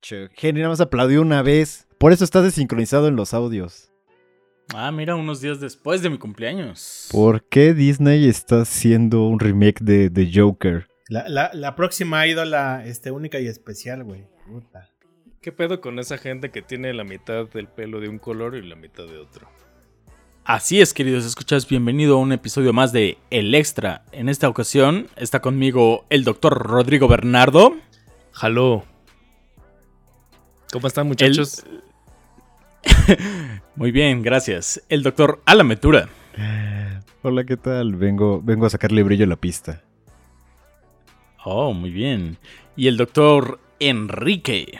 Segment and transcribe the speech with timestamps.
[0.00, 1.86] Che, Henry nada más aplaudió una vez.
[1.98, 3.90] Por eso estás desincronizado en los audios.
[4.74, 7.08] Ah, mira, unos días después de mi cumpleaños.
[7.10, 10.88] ¿Por qué Disney está haciendo un remake de, de Joker?
[11.08, 14.26] La, la, la próxima ídola este, única y especial, güey.
[14.46, 14.90] Puta.
[15.40, 18.68] ¿Qué pedo con esa gente que tiene la mitad del pelo de un color y
[18.68, 19.48] la mitad de otro?
[20.44, 24.04] Así es, queridos escuchas, bienvenido a un episodio más de El Extra.
[24.12, 27.76] En esta ocasión está conmigo el doctor Rodrigo Bernardo.
[28.32, 28.84] Jaló.
[30.72, 31.64] ¿Cómo están, muchachos?
[33.76, 34.82] Muy bien, gracias.
[34.88, 36.08] El doctor Alametura.
[37.22, 37.96] Hola, ¿qué tal?
[37.96, 39.82] Vengo, vengo a sacarle brillo a la pista.
[41.44, 42.36] Oh, muy bien.
[42.76, 44.78] Y el doctor Enrique.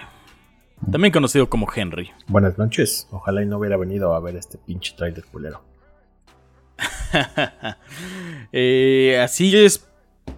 [0.90, 2.10] También conocido como Henry.
[2.27, 3.08] Buenas noches.
[3.10, 5.62] Ojalá y no hubiera venido a ver este pinche trailer culero.
[8.52, 9.86] Eh, así es,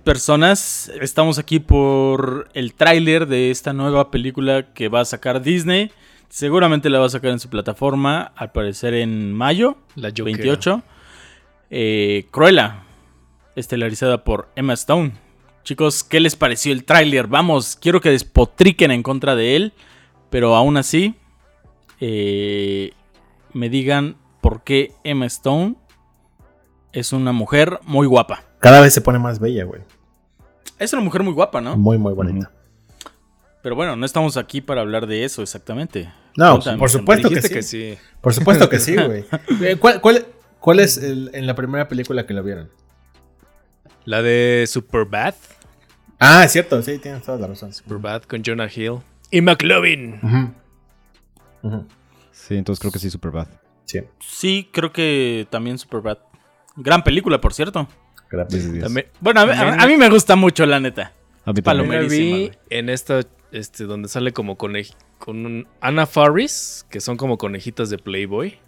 [0.00, 0.90] personas.
[1.00, 5.90] Estamos aquí por el tráiler de esta nueva película que va a sacar Disney.
[6.28, 10.24] Seguramente la va a sacar en su plataforma, al parecer en mayo, La Joker.
[10.24, 10.82] 28.
[11.70, 12.84] Eh, Cruella,
[13.56, 15.12] estelarizada por Emma Stone.
[15.64, 17.26] Chicos, ¿qué les pareció el tráiler?
[17.26, 19.72] Vamos, quiero que despotriquen en contra de él,
[20.30, 21.14] pero aún así
[22.00, 22.92] eh,
[23.52, 25.74] me digan por qué Emma Stone
[26.92, 28.49] es una mujer muy guapa.
[28.60, 29.82] Cada vez se pone más bella, güey.
[30.78, 31.76] Es una mujer muy guapa, ¿no?
[31.76, 32.50] Muy, muy bonita.
[33.62, 36.10] Pero bueno, no estamos aquí para hablar de eso exactamente.
[36.36, 37.52] No, Cuéntame, por supuesto que sí.
[37.54, 37.98] que sí.
[38.20, 39.24] Por supuesto que sí, güey.
[39.60, 40.26] Eh, ¿Cuál, cuál,
[40.60, 42.70] cuál es el- en la primera película que lo vieron?
[44.04, 45.34] La de Superbad.
[46.18, 47.72] Ah, es cierto, sí, tienes toda la razón.
[47.72, 49.00] Superbad con Jonah Hill.
[49.30, 50.20] Y McLovin.
[52.32, 53.48] Sí, entonces creo que sí, Superbad.
[53.84, 56.18] Sí, Sí, creo que también Superbad.
[56.76, 57.88] Gran película, por cierto.
[58.30, 58.62] Gracias.
[58.62, 58.84] 10 de 10.
[58.84, 61.12] También, Bueno, a, a mí me gusta mucho, la neta.
[61.44, 62.08] A mí también.
[62.08, 63.20] Vi en esta,
[63.52, 68.58] este, donde sale como conej con un Anna Faris, que son como conejitas de Playboy.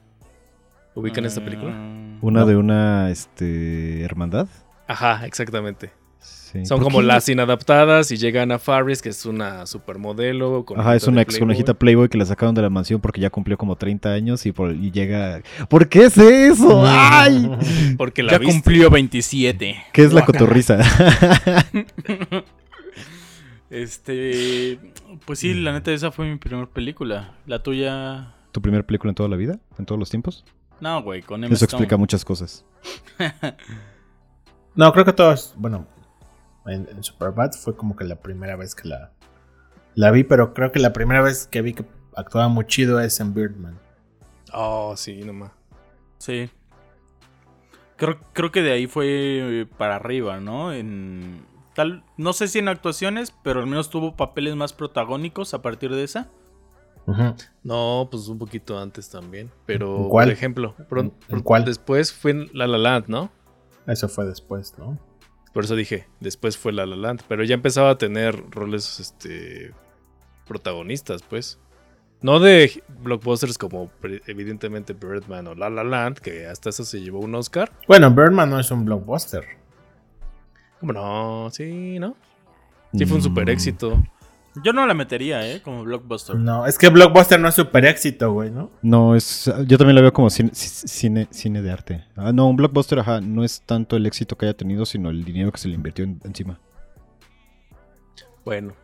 [0.94, 1.70] ¿Ubican esta película?
[1.72, 2.46] Mm, Una No.
[2.46, 4.46] de una este, hermandad.
[4.86, 5.90] Ajá, exactamente.
[6.52, 6.66] Sí.
[6.66, 7.04] Son ¿Por como qué?
[7.06, 10.66] las inadaptadas y llega Anna Faris, que es una supermodelo.
[10.76, 13.56] Ajá, es una ex conejita Playboy que la sacaron de la mansión porque ya cumplió
[13.56, 15.40] como 30 años y, por, y llega...
[15.70, 16.82] ¿Por qué es eso?
[16.86, 17.50] ¡Ay!
[17.96, 18.52] Porque la ya viste.
[18.54, 19.82] cumplió 27.
[19.92, 20.78] ¿Qué es la cotorriza?
[23.70, 24.78] Este.
[25.24, 27.32] Pues sí, la neta, esa fue mi primera película.
[27.46, 28.34] La tuya.
[28.52, 29.58] ¿Tu primera película en toda la vida?
[29.78, 30.44] ¿En todos los tiempos?
[30.78, 31.78] No, güey, con Emma Eso Stone.
[31.82, 32.64] explica muchas cosas.
[34.74, 35.86] No, creo que todos, bueno,
[36.66, 39.10] en, en Superbad fue como que la primera vez que la,
[39.94, 41.84] la vi, pero creo que la primera vez que vi que
[42.16, 43.78] actuaba muy chido es en Birdman.
[44.52, 45.52] Oh, sí, nomás.
[46.18, 46.50] Sí.
[47.96, 50.72] Creo, creo que de ahí fue para arriba, ¿no?
[50.72, 51.44] En.
[51.74, 55.90] Tal, no sé si en actuaciones, pero al menos tuvo papeles más protagónicos a partir
[55.94, 56.28] de esa.
[57.64, 59.50] No, pues un poquito antes también.
[59.66, 61.64] Pero, por ejemplo, pron- ¿En cuál?
[61.64, 63.30] después fue en La La Land, ¿no?
[63.86, 64.98] Eso fue después, ¿no?
[65.52, 67.22] Por eso dije, después fue La La Land.
[67.28, 69.72] Pero ya empezaba a tener roles, este,
[70.46, 71.58] protagonistas, pues.
[72.22, 73.90] No de blockbusters como
[74.26, 77.72] evidentemente Birdman o La La Land, que hasta eso se llevó un Oscar.
[77.88, 79.44] Bueno, Birdman no es un blockbuster.
[80.80, 81.48] ¿Cómo no?
[81.50, 82.16] Sí, ¿no?
[82.94, 84.02] Sí fue un Mm, super éxito.
[84.62, 85.62] Yo no la metería, ¿eh?
[85.62, 86.36] Como blockbuster.
[86.36, 88.70] No, es que blockbuster no es super éxito, güey, ¿no?
[88.82, 92.04] No, es, yo también la veo como cine, ci- cine, cine de arte.
[92.16, 95.24] Ah, no, un blockbuster, ajá, no es tanto el éxito que haya tenido, sino el
[95.24, 96.60] dinero que se le invirtió en- encima.
[98.44, 98.74] Bueno,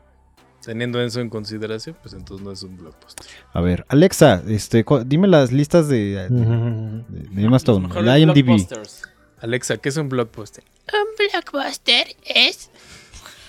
[0.64, 3.26] teniendo eso en consideración, pues entonces no es un blockbuster.
[3.52, 8.44] A ver, Alexa, este, dime las listas de, de, de- de Emma Stone, el IMDb.
[8.44, 9.02] blockbusters.
[9.40, 10.64] Alexa, ¿qué es un blockbuster?
[10.92, 12.70] Un blockbuster es.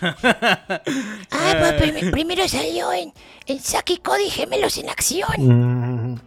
[0.01, 3.11] Ah, pues prim- primero salió en,
[3.47, 6.11] en Saki Cody Gemelos en Acción.
[6.13, 6.19] Mm.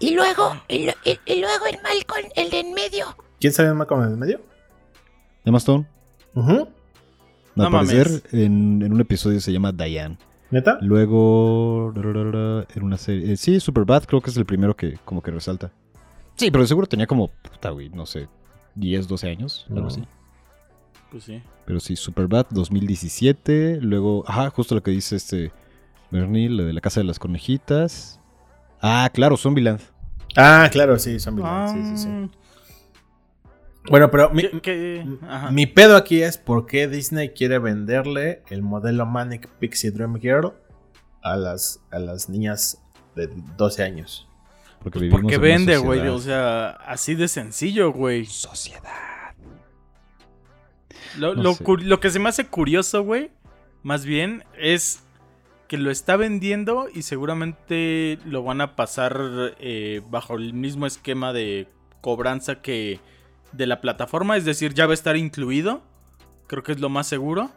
[0.00, 3.06] Y luego, y, lo- y- y luego el Malcolm, el de en medio.
[3.40, 4.40] ¿Quién sabe más como en el medio?
[5.44, 5.86] Emma Stone,
[6.34, 6.68] Ujú.
[7.54, 10.18] No al parecer, en, en un episodio se llama Diane.
[10.50, 10.78] ¿Neta?
[10.80, 13.32] Luego, en una serie.
[13.32, 15.70] eh, sí, Superbad creo que es el primero que como que resalta.
[16.36, 18.28] Sí, pero seguro tenía como, puta, güey, no sé,
[18.76, 19.86] 10, 12 años, algo No.
[19.88, 20.04] así.
[21.10, 21.42] Pues sí.
[21.64, 23.78] Pero sí, Superbad 2017.
[23.80, 25.52] Luego, ajá, justo lo que dice este
[26.10, 28.20] Bernie, lo de la casa de las conejitas.
[28.80, 29.80] Ah, claro, Zombieland.
[30.36, 32.08] Ah, claro, sí, son villanos, sí, sí, sí.
[32.10, 32.28] Ah,
[33.90, 35.06] Bueno, pero mi, ¿qué- qué?
[35.26, 35.50] Ajá.
[35.50, 40.52] mi pedo aquí es por qué Disney quiere venderle el modelo Manic Pixie Dream Girl
[41.22, 42.82] a las, a las niñas
[43.16, 44.28] de 12 años.
[44.82, 46.06] Porque vivimos Porque vende, güey.
[46.08, 48.26] O sea, así de sencillo, güey.
[48.26, 48.82] Sociedad.
[51.18, 53.30] Lo, No lo que se me hace curioso, güey,
[53.82, 55.04] más bien, es
[55.68, 61.32] que lo está vendiendo y seguramente lo van a pasar eh, bajo el mismo esquema
[61.32, 61.68] de
[62.00, 63.00] cobranza que
[63.52, 65.82] de la plataforma, es decir, ya va a estar incluido.
[66.46, 67.50] Creo que es lo más seguro.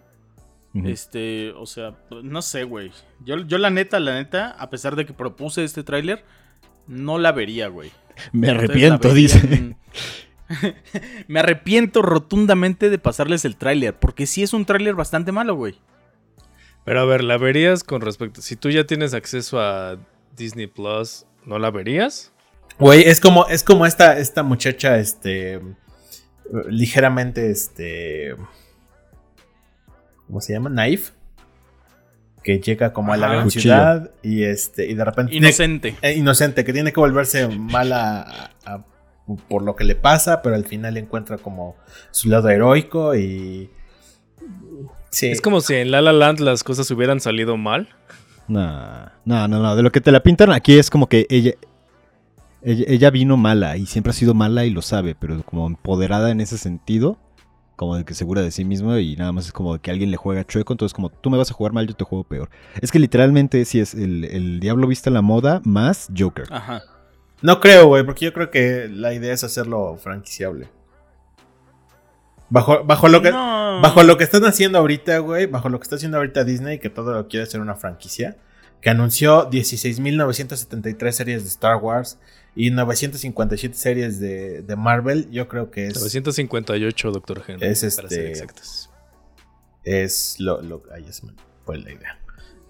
[0.74, 2.92] Este, o sea, no sé, güey.
[3.26, 6.24] Yo, yo la neta, la neta, a pesar de que propuse este tráiler,
[6.88, 7.92] no la vería, güey.
[8.32, 9.76] Me arrepiento, dice.
[11.28, 15.80] Me arrepiento rotundamente de pasarles el tráiler, porque sí es un tráiler bastante malo, güey.
[16.86, 18.42] Pero a ver, ¿la verías con respecto?
[18.42, 19.98] Si tú ya tienes acceso a
[20.36, 22.32] Disney Plus, ¿no la verías?
[22.80, 25.62] Güey, es como, es como esta, esta muchacha, este.
[26.68, 28.36] Ligeramente, este.
[30.28, 30.70] ¿Cómo se llama?
[30.70, 31.12] Naif.
[32.44, 33.36] Que llega como a la Ajá.
[33.36, 33.62] gran Cuchillo.
[33.62, 34.88] ciudad y este.
[34.90, 35.32] Y de repente.
[35.32, 35.96] tiene- Inocente.
[36.02, 38.86] eh, inocente, que tiene que volverse mala a- a-
[39.48, 41.76] por lo que le pasa, pero al final encuentra como
[42.12, 43.70] su lado heroico y.
[45.10, 45.28] Sí.
[45.28, 47.90] Es como si en La La Land las cosas hubieran salido mal.
[48.48, 49.76] No, no, no, no.
[49.76, 51.54] De lo que te la pintan aquí es como que ella,
[52.62, 56.32] ella, ella vino mala y siempre ha sido mala y lo sabe, pero como empoderada
[56.32, 57.18] en ese sentido,
[57.76, 60.12] como de que segura de sí misma y nada más es como de que alguien
[60.12, 62.50] le juega chueco, entonces como tú me vas a jugar mal, yo te juego peor.
[62.82, 66.46] Es que literalmente sí es el, el diablo viste la moda más Joker.
[66.52, 66.84] Ajá.
[67.42, 70.70] No creo, güey, porque yo creo que la idea es hacerlo franquiciable.
[72.50, 73.32] Bajo, bajo lo que.
[73.32, 73.80] No.
[73.82, 76.90] Bajo lo que están haciendo ahorita, güey, bajo lo que está haciendo ahorita Disney, que
[76.90, 78.38] todo lo quiere hacer una franquicia,
[78.82, 82.20] que anunció 16.973 series de Star Wars
[82.56, 87.68] y 957 series de, de Marvel, yo creo que es, 958, Doctor Henry.
[87.68, 88.90] Es para este- ser exactos.
[89.84, 90.84] es lo, lo...
[90.94, 91.34] Ahí se me
[91.66, 92.20] fue la idea.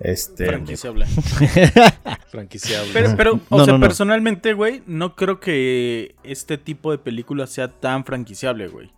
[0.04, 0.46] Este...
[0.48, 1.06] Franquiciable.
[2.30, 2.90] Franquiciable.
[2.94, 3.86] Pero, pero o No, sea, no, no.
[3.88, 8.92] personalmente, güey, no creo que este tipo de película sea tan franquiciable, güey.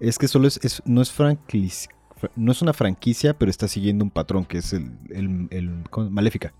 [0.00, 1.90] Es que solo es, es- no es franquicia,
[2.36, 6.10] no es una franquicia, pero está siguiendo un patrón que es el, el, el-.
[6.10, 6.52] Maléfica.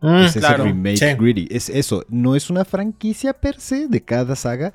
[0.00, 1.06] Mm, es ese claro, remake sí.
[1.18, 1.48] greedy.
[1.50, 2.04] Es eso.
[2.08, 4.74] No es una franquicia per se de cada saga,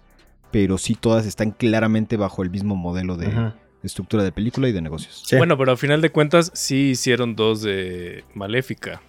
[0.52, 3.28] pero sí todas están claramente bajo el mismo modelo de
[3.84, 5.24] estructura de película y de negocios.
[5.26, 5.38] sí.
[5.38, 9.02] Bueno, pero al final de cuentas sí hicieron dos de Maléfica.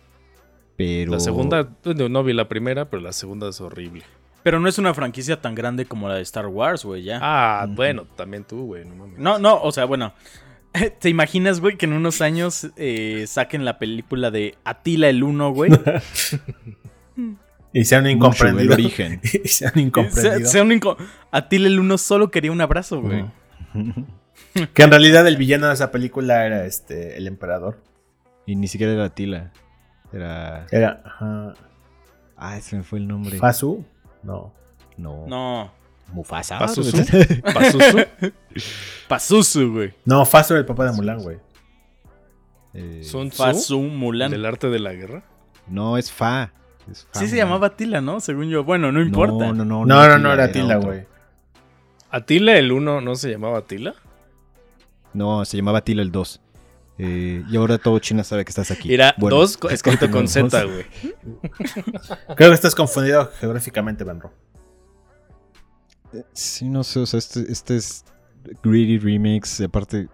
[0.76, 4.04] Pero La segunda, no vi la primera, pero la segunda es horrible.
[4.44, 7.18] Pero no es una franquicia tan grande como la de Star Wars, güey, ya.
[7.20, 9.18] Ah, bueno, también tú, güey, no mames.
[9.18, 10.14] No, no, o sea, bueno.
[11.00, 15.50] ¿Te imaginas, güey, que en unos años eh, saquen la película de Atila el Uno,
[15.50, 15.72] güey?
[17.72, 19.20] Y sean mucho, el origen.
[19.44, 20.50] y sean sea, incomprendidos.
[20.50, 20.96] sea un inco-
[21.30, 23.24] Atila el Uno solo quería un abrazo, güey.
[23.74, 24.06] Ujú.
[24.74, 27.78] Que en realidad el villano de esa película era este el emperador.
[28.46, 29.52] y ni siquiera era Tila.
[30.12, 30.66] Era.
[30.70, 31.54] Era ajá,
[32.36, 33.36] Ah, se me fue el nombre.
[33.38, 33.84] Fasu.
[34.22, 34.52] No.
[34.96, 35.26] no.
[35.26, 35.72] No.
[36.12, 36.58] Mufasa.
[36.58, 36.96] Pazuzu.
[37.54, 37.98] Pazuzu.
[39.08, 39.94] Pazuzu, güey.
[40.04, 41.38] No, Fasu era el papá de Mulan, güey.
[42.74, 44.30] Eh, Sun Tzu, Fazu Mulan.
[44.30, 45.22] del arte de la guerra.
[45.66, 46.52] no, es Fa.
[46.90, 48.20] Es Fa Sí se llamaba Atila, ¿no?
[48.20, 48.64] Según yo.
[48.64, 49.46] Bueno, no importa.
[49.48, 49.84] No, no, no.
[49.84, 51.06] No, no, no, era Tila, güey.
[52.10, 53.94] Atila el 1 no se llamaba Atila.
[55.14, 56.40] No, se llamaba Tila el 2.
[57.00, 58.92] Eh, y ahora todo China sabe que estás aquí.
[58.92, 60.26] Era Bueno, 2 escrito con.
[60.26, 60.84] Z, güey.
[62.36, 64.32] Creo que estás confundido geográficamente, Benro.
[66.32, 68.04] Sí, no sé, o sea, este, este es
[68.62, 70.08] Greedy Remix, y aparte...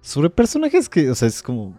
[0.00, 1.78] Sobre personajes que, o sea, es como...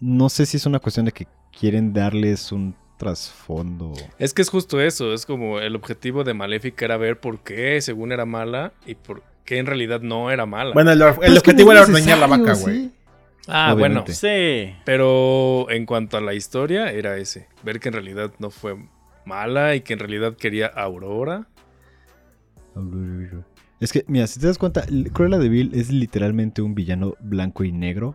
[0.00, 1.26] No sé si es una cuestión de que
[1.58, 3.94] quieren darles un trasfondo.
[4.18, 7.80] Es que es justo eso, es como el objetivo de Maléfica era ver por qué
[7.80, 10.72] según era mala y por qué en realidad no era mala.
[10.74, 12.82] Bueno, el, que objetivo era ordeñar la vaca, güey.
[12.84, 12.92] sí.
[13.48, 14.04] ah, bueno.
[14.06, 14.76] Sí.
[14.84, 18.76] pero en cuanto a la historia era ese, ver que en realidad no fue
[19.24, 21.48] mala y que en realidad quería Aurora.
[23.80, 27.64] Es que, mira, si te das cuenta, Cruella de Vil es literalmente un villano blanco
[27.64, 28.14] y negro.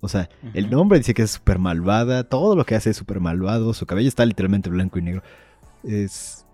[0.00, 3.20] O sea, el nombre dice que es súper malvada, todo lo que hace es súper
[3.20, 5.22] malvado, su cabello está literalmente blanco y negro.
[5.84, 6.46] Es...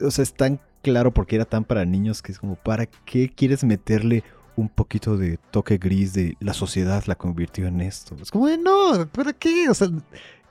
[0.00, 3.28] O sea, es tan claro porque era tan para niños que es como, ¿para qué
[3.28, 4.22] quieres meterle
[4.54, 8.14] un poquito de toque gris de la sociedad la convirtió en esto?
[8.22, 9.68] Es como, no, ¿para qué?
[9.68, 9.88] O sea,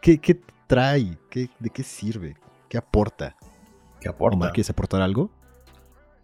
[0.01, 0.37] ¿qué, qué
[0.67, 1.17] trae?
[1.29, 2.35] ¿Qué, ¿De qué sirve?
[2.67, 3.37] ¿Qué aporta?
[4.01, 4.35] Que aporta.
[4.35, 5.31] Omar, ¿quieres aportar algo?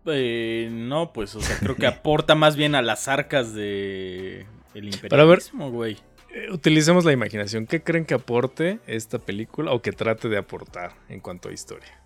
[0.07, 4.93] Eh, no, pues, o sea, creo que aporta más bien a las arcas de el
[4.93, 5.99] imperialismo, güey.
[6.33, 7.65] Eh, utilicemos la imaginación.
[7.65, 12.00] ¿Qué creen que aporte esta película o que trate de aportar en cuanto a historia?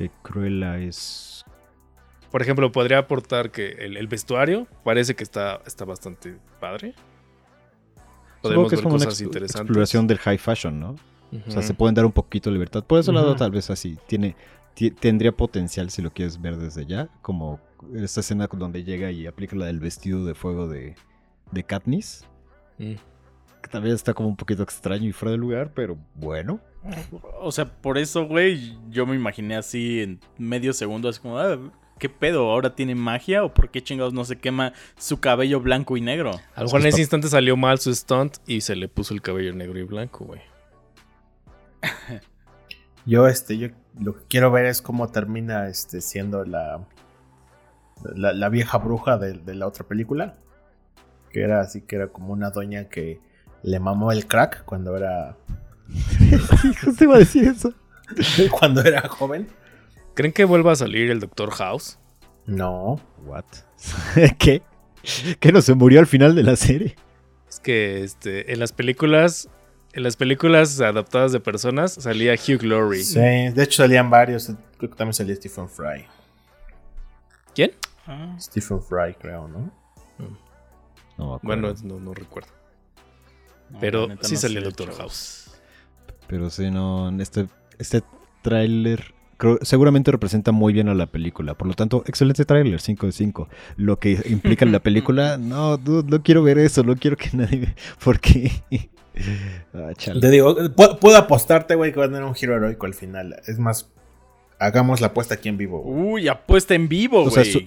[0.00, 1.44] Que Cruella es
[2.30, 6.94] Por ejemplo, podría aportar que el, el vestuario parece que está, está bastante padre.
[8.40, 9.60] Podemos que es ver como una cosas interesantes.
[9.68, 10.96] exploración del high fashion, ¿no?
[11.46, 12.82] O sea, se pueden dar un poquito de libertad.
[12.82, 13.98] Por ese lado, tal vez así.
[14.06, 14.34] Tiene,
[14.72, 17.08] ti- tendría potencial si lo quieres ver desde ya.
[17.20, 17.60] Como
[17.94, 20.96] esta escena donde llega y aplica la del vestido de fuego de,
[21.52, 22.24] de Katniss.
[22.78, 22.94] Mm.
[23.70, 26.58] también está como un poquito extraño y fuera de lugar, pero bueno.
[27.40, 31.58] O sea, por eso, güey, yo me imaginé así en medio segundo, así como, ah,
[31.98, 32.50] ¿qué pedo?
[32.50, 33.44] ¿Ahora tiene magia?
[33.44, 36.30] ¿O por qué chingados no se quema su cabello blanco y negro?
[36.54, 39.20] A lo mejor en ese instante salió mal su stunt y se le puso el
[39.20, 40.40] cabello negro y blanco, güey.
[43.06, 43.68] Yo, este, yo
[43.98, 46.86] lo que quiero ver es cómo termina este, siendo la,
[48.14, 50.36] la, la vieja bruja de, de la otra película.
[51.30, 53.20] Que era así, que era como una doña que
[53.62, 55.36] le mamó el crack cuando era.
[56.84, 57.74] Justo iba a decir eso.
[58.58, 59.48] cuando era joven.
[60.14, 61.98] ¿Creen que vuelva a salir el Doctor House?
[62.46, 63.00] No.
[63.24, 63.44] What?
[64.38, 64.62] ¿Qué?
[65.38, 66.96] ¿Que no se murió al final de la serie?
[67.48, 69.48] Es que este, en las películas,
[69.92, 73.02] en las películas adaptadas de personas salía Hugh Laurie.
[73.02, 74.46] Sí, de hecho salían varios.
[74.78, 76.06] Creo que también salía Stephen Fry.
[77.54, 77.72] ¿Quién?
[78.06, 79.72] Ah, Stephen Fry, creo, ¿no?
[81.16, 81.62] No acuerdo.
[81.62, 82.48] Bueno, no, no recuerdo.
[83.70, 84.96] no, Pero sí no salió sé, el Dr.
[84.96, 85.39] chavos.
[86.30, 87.46] Pero sí, no, en este,
[87.78, 88.02] este
[88.42, 89.14] tráiler
[89.62, 91.54] seguramente representa muy bien a la película.
[91.54, 93.48] Por lo tanto, excelente tráiler, 5 de 5.
[93.76, 97.30] Lo que implica en la película, no, dude, no quiero ver eso, no quiero que
[97.32, 97.74] nadie...
[98.04, 98.50] ¿Por qué?
[99.74, 99.90] Ah.
[100.20, 103.36] Te digo, pu- puedo apostarte, güey, que va a tener un giro heroico al final.
[103.46, 103.90] Es más,
[104.58, 105.82] hagamos la apuesta aquí en vivo.
[105.82, 107.66] Uy, apuesta en vivo, güey.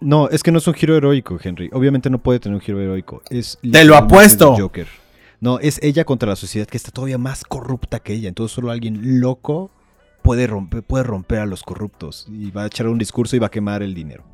[0.00, 1.70] no, es que no es un giro heroico, Henry.
[1.72, 3.20] Obviamente no puede tener un giro heroico.
[3.30, 4.54] Es ¡Te lo apuesto!
[4.56, 4.86] el Joker.
[5.44, 8.28] No, es ella contra la sociedad que está todavía más corrupta que ella.
[8.28, 9.70] Entonces solo alguien loco
[10.22, 12.26] puede romper, puede romper a los corruptos.
[12.30, 14.24] Y va a echar un discurso y va a quemar el dinero.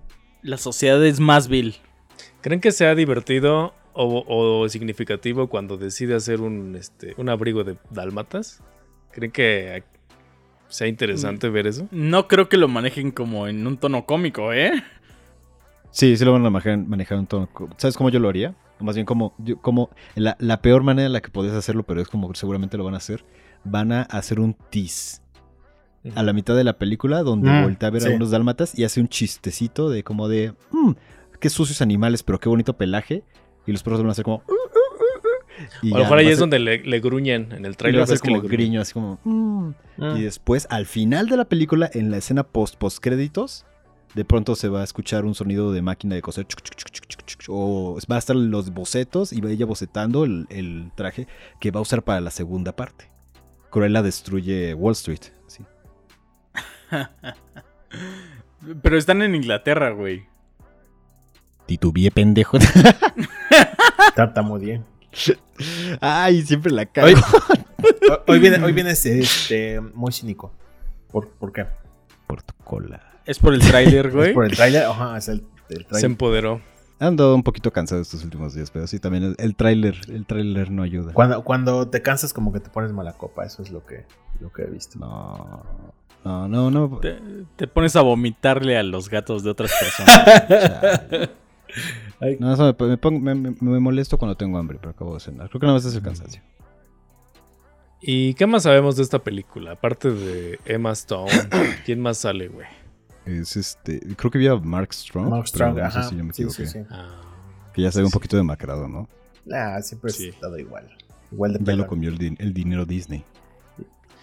[0.42, 1.74] La sociedad es más vil.
[2.42, 7.76] ¿Creen que sea divertido o, o significativo cuando decide hacer un, este, un abrigo de
[7.90, 8.62] dálmatas?
[9.10, 9.82] ¿Creen que
[10.68, 11.88] sea interesante ver eso?
[11.90, 14.80] No creo que lo manejen como en un tono cómico, ¿eh?
[15.90, 17.48] Sí, sí lo van a manejar, manejar un tono.
[17.78, 18.54] ¿Sabes cómo yo lo haría?
[18.80, 22.00] Más bien como, yo- como la, la peor manera en la que podés hacerlo, pero
[22.00, 23.24] es como seguramente lo van a hacer.
[23.64, 25.20] Van a hacer un tease
[26.14, 28.10] a la mitad de la película donde Mm, voltea a ver sí.
[28.10, 30.92] a unos dálmatas y hace un chistecito de como de, "Mm,
[31.40, 33.22] qué sucios animales, pero qué bonito pelaje.
[33.66, 34.36] Y los perros van a hacer como...
[34.48, 35.18] "Uh, uh, uh,
[35.64, 37.74] uh", y O a lo mejor ahí es donde le, le gruñen en el y
[37.74, 38.00] va trailer.
[38.02, 39.18] a ser como griño, así como...
[39.24, 39.74] "Mm".
[39.98, 40.16] Mm.
[40.16, 43.66] Y después, al final de la película, en la escena post post créditos,
[44.14, 46.46] de pronto se va a escuchar un sonido de máquina de coser.
[46.46, 47.06] chuc, chuc, chuc,
[47.48, 51.26] O va a estar los bocetos y va ella bocetando el, el traje
[51.58, 53.10] que va a usar para la segunda parte.
[53.70, 55.32] Cruella destruye Wall Street.
[55.46, 55.64] sí.
[58.82, 60.26] Pero están en Inglaterra, güey.
[61.66, 62.58] Titubeé, pendejo.
[64.14, 64.82] Tartamudeé.
[66.00, 67.08] Ay, siempre la cago.
[68.26, 70.52] Hoy, viene, hoy viene este, este, muy cínico.
[71.10, 71.66] ¿Por, por qué?
[72.26, 73.20] Por tu cola.
[73.24, 74.34] Es por el tráiler, ¿Es güey.
[74.34, 74.84] por el tráiler?
[74.84, 76.60] Ajá, es el, el Se empoderó.
[77.00, 80.70] Ando un poquito cansado estos últimos días, pero sí, también el, el tráiler, el tráiler
[80.70, 81.12] no ayuda.
[81.14, 84.04] Cuando, cuando te cansas como que te pones mala copa, eso es lo que,
[84.40, 84.98] lo que he visto.
[84.98, 85.64] No,
[86.24, 86.98] no, no, no.
[86.98, 87.18] Te,
[87.56, 91.30] te pones a vomitarle a los gatos de otras personas.
[92.40, 95.20] No, eso me, me pongo- me- me- me molesto cuando tengo hambre, pero acabo de
[95.20, 95.48] cenar.
[95.48, 96.42] Creo que nada más es el cansancio.
[98.02, 99.72] ¿Y qué más sabemos de esta película?
[99.72, 101.30] Aparte de Emma Stone,
[101.86, 102.66] ¿quién más sale, güey?
[103.30, 105.28] Es este, creo que vi a Mark Strong.
[105.28, 106.08] Mark pero Strong, no sé ajá.
[106.08, 106.66] si yo me sí, equivoqué.
[106.66, 106.86] sí, sí.
[106.90, 107.20] Ah,
[107.74, 109.08] Que ya se ve un Sí, poquito demacrado, ¿no?
[109.52, 110.26] Ah, siempre Sí.
[110.26, 110.88] ha estado igual.
[111.32, 113.24] Igual de Ya lo comió el, din- el dinero Disney.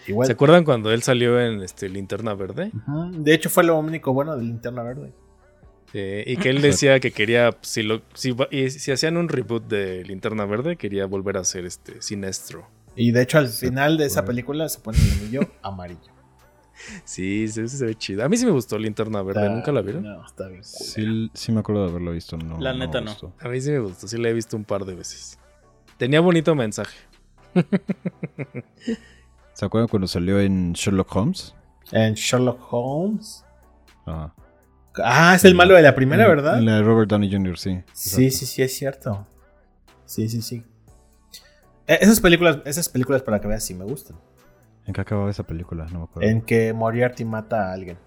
[0.06, 0.26] Igual.
[0.26, 2.70] ¿Se acuerdan cuando él salió en este, Linterna Verde?
[3.12, 5.12] De hecho, fue lo único bueno de Linterna Verde.
[5.92, 8.34] Y que él decía que quería, si, lo, si,
[8.70, 12.66] si hacían un reboot de Linterna Verde, quería volver a ser este Sinestro.
[12.94, 16.12] Y de hecho, al final de esa película se pone el anillo amarillo.
[17.04, 18.24] Sí, se ve chido.
[18.24, 20.04] A mí sí me gustó Linterna Verde, Está- ¿nunca la vieron?
[20.04, 20.62] No, está bien.
[20.64, 22.36] Sí, sí me acuerdo de haberlo visto.
[22.36, 23.14] No, La neta no.
[23.40, 25.38] A mí sí me gustó, sí la he visto un par de veces.
[25.96, 26.96] Tenía bonito mensaje.
[29.54, 31.54] ¿Se acuerdan cuando salió en Sherlock Holmes?
[31.90, 33.44] En Sherlock Holmes.
[34.06, 34.34] Ajá.
[35.02, 36.58] Ah, es el malo de la primera, En- ¿verdad?
[36.58, 37.70] En la de Robert Downey Jr., sí.
[37.92, 38.38] Sí, exacto.
[38.38, 39.26] sí, sí, es cierto.
[40.04, 40.64] Sí, sí, sí.
[41.86, 44.16] Eh, Esas películas, esas películas para que veas sí me gustan.
[44.88, 45.86] ¿En qué acababa esa película?
[45.92, 46.28] No me acuerdo.
[46.30, 47.98] En que Moriarty mata a alguien.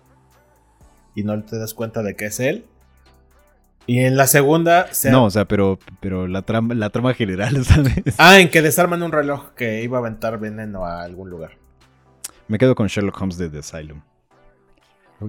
[1.14, 2.66] Y no te das cuenta de que es él.
[3.86, 7.64] Y en la segunda se- No, o sea, pero, pero la, trama, la trama general,
[7.66, 8.16] ¿sabes?
[8.18, 11.52] Ah, en que desarman un reloj que iba a aventar veneno a algún lugar.
[12.48, 14.02] Me quedo con Sherlock Holmes de The Asylum.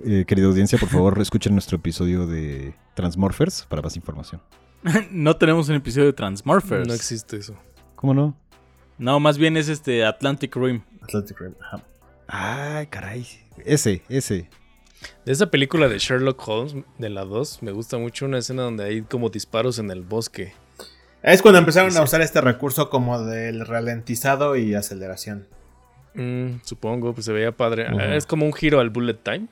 [0.06, 4.40] Eh, querida audiencia, por favor, escuchen nuestro episodio de Transmorphers para más información.
[5.10, 6.88] no tenemos un episodio de Transmorphers.
[6.88, 7.54] No existe eso.
[7.94, 8.34] ¿Cómo no?
[8.96, 10.80] No, más bien es este Atlantic Rim.
[11.02, 11.54] Atlantic Rim.
[11.60, 11.82] ajá.
[12.28, 13.26] Ay, caray.
[13.64, 14.48] Ese, ese.
[15.26, 18.84] De esa película de Sherlock Holmes, de la 2, me gusta mucho una escena donde
[18.84, 20.52] hay como disparos en el bosque.
[21.22, 21.98] Es cuando empezaron Sí.
[21.98, 25.46] a usar este recurso como del ralentizado y aceleración.
[26.14, 27.88] Mm, supongo, pues se veía padre.
[27.90, 28.00] Ujú.
[28.00, 29.46] Es como un giro al bullet time.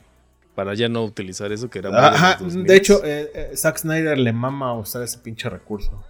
[0.54, 2.66] Para ya no utilizar eso que era muy de Ajá, 2000s.
[2.66, 6.04] de hecho, eh, eh, Zack Snyder le mama usar ese pinche recurso.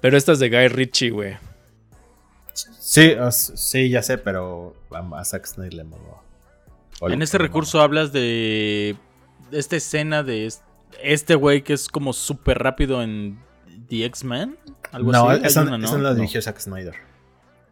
[0.00, 1.36] Pero esta es de Guy Ritchie, güey.
[2.54, 6.22] Sí, sí, ya sé, pero a, Zack Snyder le mamó.
[7.02, 8.96] En este recurso hablas de
[9.50, 10.62] esta escena de es-
[11.02, 13.38] este güey que es como súper rápido en
[13.88, 14.56] The X-Men.
[14.92, 15.44] Algo No, así.
[15.44, 16.02] Esa, una, esa ¿no?
[16.02, 16.14] la No.
[16.14, 16.94] dirigió Zack Snyder.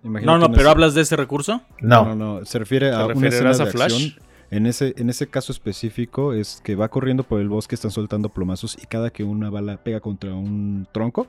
[0.04, 1.62] Imagino No, no, pero hablas de ese recurso.
[1.80, 3.92] No, No, no, se refiere ¿Te a una referirás escena a de Flash?
[3.94, 4.14] acción.
[4.50, 8.28] En ese, en ese caso específico es que va corriendo por el bosque, están soltando
[8.28, 11.26] plomazos y cada que una bala pega contra un tronco,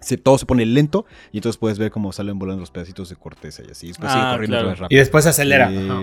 [0.00, 3.16] se, todo se pone lento y entonces puedes ver cómo salen volando los pedacitos de
[3.16, 3.88] corteza y así.
[3.88, 4.68] Después sigue Ah, corriendo claro.
[4.70, 4.98] vez y rápido.
[5.00, 5.72] después acelera.
[5.72, 6.02] Eh, Ajá.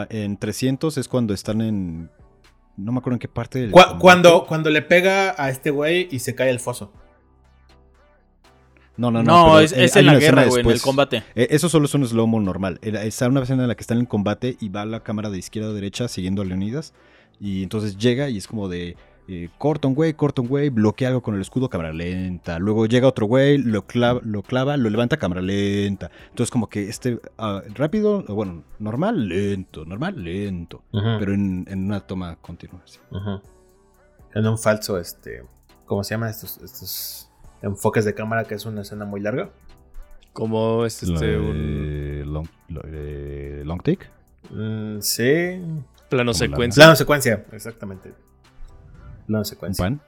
[0.00, 2.10] ajá, en 300 es cuando están en...
[2.76, 3.98] No me acuerdo en qué parte del Cu- combate.
[4.00, 6.92] cuando, cuando le pega a este güey y se cae el foso.
[8.98, 9.60] No, no, No, no.
[9.60, 11.22] es, en la guerra, güey, en el combate.
[11.34, 12.78] Eh, Eso solo es un slow-mo normal.
[12.82, 15.68] Está una escena en la que están en combate y va la cámara de izquierda
[15.68, 16.94] a derecha siguiendo a Leonidas.
[17.38, 18.96] Y entonces llega y es como de.
[19.28, 22.58] Eh, corta un güey, corta un güey, bloquea algo con el escudo, cámara lenta.
[22.58, 26.10] Luego llega otro güey, lo clava, lo clava, lo levanta, cámara lenta.
[26.28, 30.82] Entonces, como que este ah, rápido, o bueno, normal, lento, normal, lento.
[30.92, 32.80] Pero en, en una toma continua.
[32.84, 33.00] sí.
[34.34, 35.42] En un falso, este.
[35.86, 37.30] ¿Cómo se llaman estos, estos
[37.62, 38.44] enfoques de cámara?
[38.44, 39.50] Que es una escena muy larga.
[40.32, 42.82] Como es este un long, lo
[43.64, 44.06] long take.
[44.50, 45.62] Mm, sí.
[46.10, 46.82] plano secuencia.
[46.82, 48.12] Plano secuencia, exactamente.
[49.26, 49.84] Plano Un secuencia.
[49.84, 50.00] pan,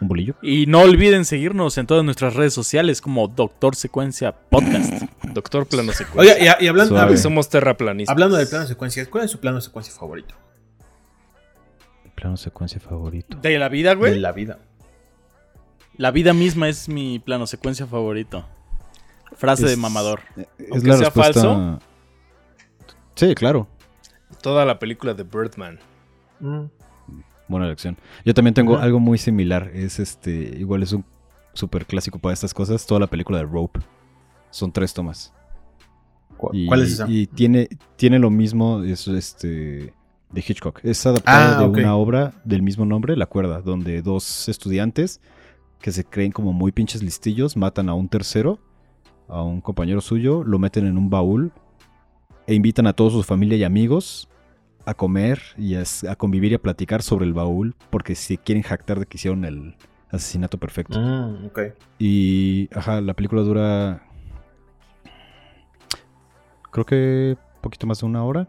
[0.00, 0.34] un bolillo.
[0.42, 5.02] Y no olviden seguirnos en todas nuestras redes sociales como Doctor Secuencia Podcast.
[5.32, 6.34] Doctor plano secuencia.
[6.36, 7.16] Oiga, y, y hablando, Suave.
[7.16, 8.12] Somos terraplanistas.
[8.12, 10.34] hablando de plano secuencia, ¿cuál es su plano secuencia favorito?
[12.14, 13.36] Plano secuencia favorito.
[13.40, 14.18] ¿De la vida, De güey?
[14.18, 14.58] la vida.
[15.96, 18.46] La vida misma es mi plano secuencia favorito.
[19.36, 20.20] Frase de mamador.
[20.36, 21.32] Es Aunque la sea respuesta.
[21.40, 21.78] falso.
[23.16, 23.66] Sí, claro.
[24.42, 25.78] Toda la película de Birdman.
[26.40, 26.64] Mm.
[27.52, 27.96] Buena elección.
[28.24, 29.70] Yo también tengo algo muy similar.
[29.74, 30.32] Es este.
[30.58, 31.04] Igual es un
[31.52, 32.84] súper clásico para estas cosas.
[32.86, 33.78] Toda la película de Rope.
[34.50, 35.32] Son tres tomas.
[36.36, 37.06] ¿Cu- Y, ¿Cuál es esa?
[37.08, 38.82] Y tiene, tiene lo mismo.
[38.82, 39.92] Es este.
[40.30, 40.80] De Hitchcock.
[40.82, 45.20] Es adaptado Ah, de una obra del mismo nombre, La Cuerda, donde dos estudiantes
[45.78, 48.58] que se creen como muy pinches listillos matan a un tercero,
[49.28, 51.52] a un compañero suyo, lo meten en un baúl
[52.46, 54.26] e invitan a toda su familia y amigos
[54.84, 55.84] a comer y a,
[56.16, 59.76] convivir y a platicar sobre el baúl porque se quieren jactar de que hicieron el
[60.10, 60.98] asesinato perfecto.
[61.00, 61.50] Mm.
[61.98, 64.02] Y, ajá, la película dura.
[66.70, 68.48] Creo que poquito más de una hora.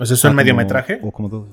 [0.00, 1.00] O sea, ¿es Ah, un como- mediometraje?
[1.02, 1.48] O como dos.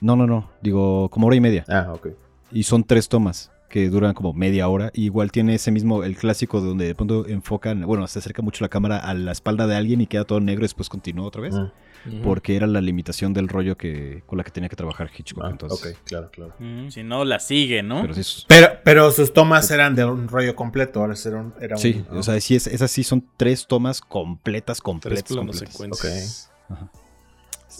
[0.00, 0.50] No, no, no.
[0.62, 1.64] Digo, como hora y media.
[1.68, 2.08] Ah, ok.
[2.52, 4.90] Y son tres tomas que duran como media hora.
[4.94, 8.64] Y igual tiene ese mismo, el clásico donde de pronto enfocan, bueno, se acerca mucho
[8.64, 11.42] la cámara a la espalda de alguien y queda todo negro y después continúa otra
[11.42, 11.54] vez.
[11.54, 12.20] Mm.
[12.22, 15.42] Porque era la limitación del rollo que con la que tenía que trabajar Hitchcock.
[15.44, 15.92] Ah, entonces.
[15.96, 16.54] ok, claro, claro.
[16.60, 18.02] Mm, Si no, la sigue, ¿no?
[18.02, 21.00] Pero sí, Pero, pero sus tomas eran de un rollo completo.
[21.00, 21.54] Ahora era un.
[21.60, 22.14] Era un- sí, ah.
[22.18, 26.52] o sea, sí es, esas sí son tres tomas completas, Tres completas, planos completas.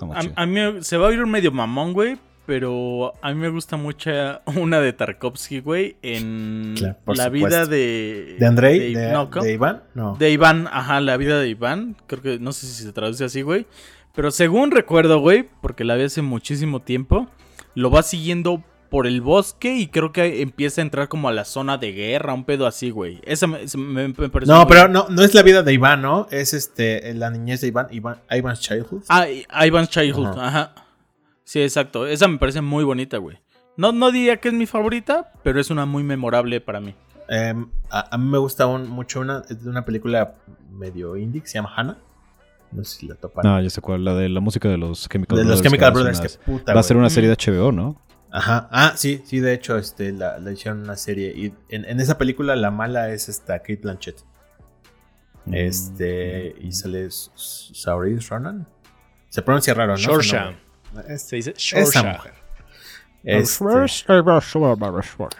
[0.03, 0.33] muy A, chido.
[0.37, 2.19] a mí me- se va a oír medio mamón, güey.
[2.47, 4.11] Pero a mí me gusta mucho
[4.57, 5.97] una de Tarkovsky, güey.
[6.03, 7.33] En Claro, la supuesto.
[7.49, 8.37] vida de.
[8.39, 8.95] ¿De Andrei?
[8.95, 9.45] ¿De, no, ¿cómo?
[9.45, 9.83] de Iván?
[9.95, 10.17] No.
[10.17, 11.97] De Iván, ajá, la vida de Iván.
[12.07, 13.67] Creo que no sé si se traduce así, güey.
[14.15, 17.27] Pero según recuerdo, güey, porque la vi hace muchísimo tiempo,
[17.75, 21.45] lo va siguiendo por el bosque y creo que empieza a entrar como a la
[21.45, 23.21] zona de guerra, un pedo así, güey.
[23.25, 26.29] Esa me, me- me pareció No, pero no, no es la vida de Iván, ¿no?
[26.31, 29.03] Es este la niñez de Iván, Iván Ivan's Childhood.
[29.09, 29.27] Ah,
[29.67, 30.47] Ivan's Childhood, Ajá.
[30.47, 30.75] ajá.
[31.47, 32.07] Sí, exacto.
[32.09, 33.39] Esa me parece muy bonita, güey.
[33.77, 36.95] No, no diría que es mi favorita, pero es una muy memorable para mí.
[37.29, 40.35] Em, a, a mí me gusta un- mucho una, de una película
[40.73, 41.99] medio indie que se llama Hannah.
[42.73, 43.45] No sé si la topan.
[43.45, 45.61] No, ya sé cuál, la de la música de los Chemical de Brothers.
[45.61, 46.75] los Chemical que Brothers, va a que ser una- puta.
[46.75, 48.03] Va a ser una serie de HBO, ¿no?
[48.33, 48.69] Ajá.
[48.73, 51.33] Ah, sí, sí, de hecho, este, la, la hicieron una serie.
[51.37, 54.17] Y en, en esa película la mala es esta Kate Blanchett.
[55.53, 56.55] Este.
[56.61, 56.67] Mm.
[56.67, 58.67] Y sale S- S- Saoirse Ronan.
[59.29, 59.99] Se pronuncia raro, ¿no?
[59.99, 60.55] Shorsha.
[60.97, 61.15] Nombre.
[61.15, 62.33] Es- Se dice esa mujer.
[63.25, 63.43] Este,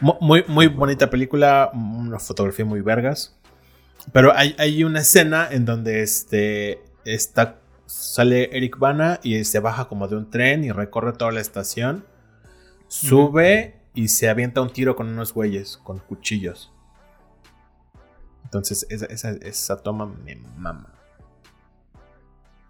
[0.01, 3.37] mu- muy, muy bonita película, una fotografía muy vergas.
[4.13, 9.87] Pero hay, hay una escena en donde este está sale Eric Bana y se baja
[9.87, 12.05] como de un tren y recorre toda la estación.
[12.89, 16.73] Sube y se avienta un tiro con unos güeyes con cuchillos.
[18.45, 20.93] Entonces esa, esa, esa toma me mama.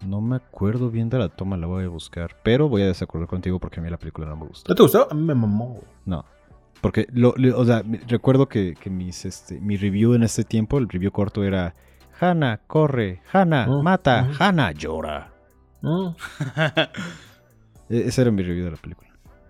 [0.05, 2.35] No me acuerdo bien de la toma, la voy a buscar.
[2.43, 4.69] Pero voy a desacordar contigo porque a mí la película no me gustó.
[4.69, 5.07] ¿No te gustó?
[5.09, 5.81] A mí me mamó.
[6.05, 6.23] No.
[6.81, 10.77] Porque, lo, lo- o sea, recuerdo que, que mis, este, mi review en este tiempo,
[10.77, 11.75] el review corto era
[12.19, 14.43] Hanna, corre, Hanna, Mm, mata, ujú.
[14.43, 15.33] Hanna, llora.
[17.89, 19.07] E- ese era mi review de la película.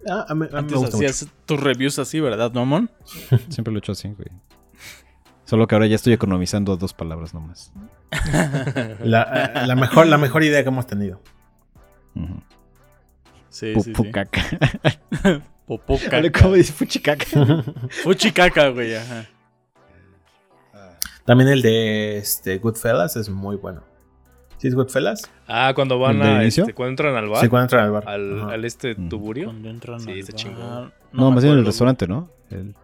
[0.10, 0.96] Ah, a mí, a mí me Antes mucho.
[0.98, 2.90] hacías tus reviews así, ¿verdad, Nomon?
[3.50, 4.30] Siempre lo he hecho así, güey.
[5.48, 7.72] Solo que ahora ya estoy economizando dos palabras nomás.
[9.00, 11.22] La, la mejor, la mejor idea que hemos tenido.
[13.50, 13.92] Sí, Pu- sí, sí.
[13.94, 14.42] Pucaca.
[15.66, 16.42] Popó Vale, caca.
[16.44, 17.26] ¿Cómo dice Puchicaca?
[18.04, 19.26] Fuchi caca, güey, ajá.
[21.26, 23.84] También el de este, Goodfellas es muy bueno.
[24.58, 25.30] ¿Sí es Goodfellas?
[25.48, 26.42] Ah, cuando van ¿El del a.
[26.42, 26.64] inicio?
[26.64, 27.42] Este, cuando entran al bar.
[27.42, 28.08] Sí, cuando entran al bar.
[28.10, 29.46] al, este tuburio.
[29.46, 30.42] Cuando entran Sí, al está bar.
[30.42, 30.94] chingón.
[31.14, 32.30] No, más bien en el restaurante, ¿no?
[32.50, 32.76] El-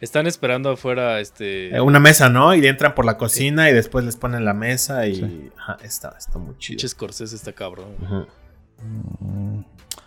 [0.00, 1.76] Están esperando afuera, este.
[1.76, 2.54] Eh, una mesa, ¿no?
[2.54, 5.16] Y entran por la cocina y después les ponen la mesa y...
[5.16, 5.50] Sí.
[5.58, 6.76] Ajá, está, está muy chido.
[6.76, 7.88] Pinche Scorsese está cabrón.
[8.82, 9.60] Mm,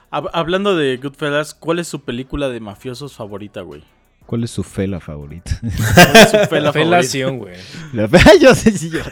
[0.10, 3.84] Hab- Hablando de Goodfellas, ¿cuál es su película de mafiosos favorita, güey?
[4.26, 5.60] ¿Cuál es su fela favorita?
[5.62, 6.72] ¿Cuál es su pela favorita?
[6.74, 7.56] Felación, güey.
[7.94, 9.02] La fe- yo sé si yo.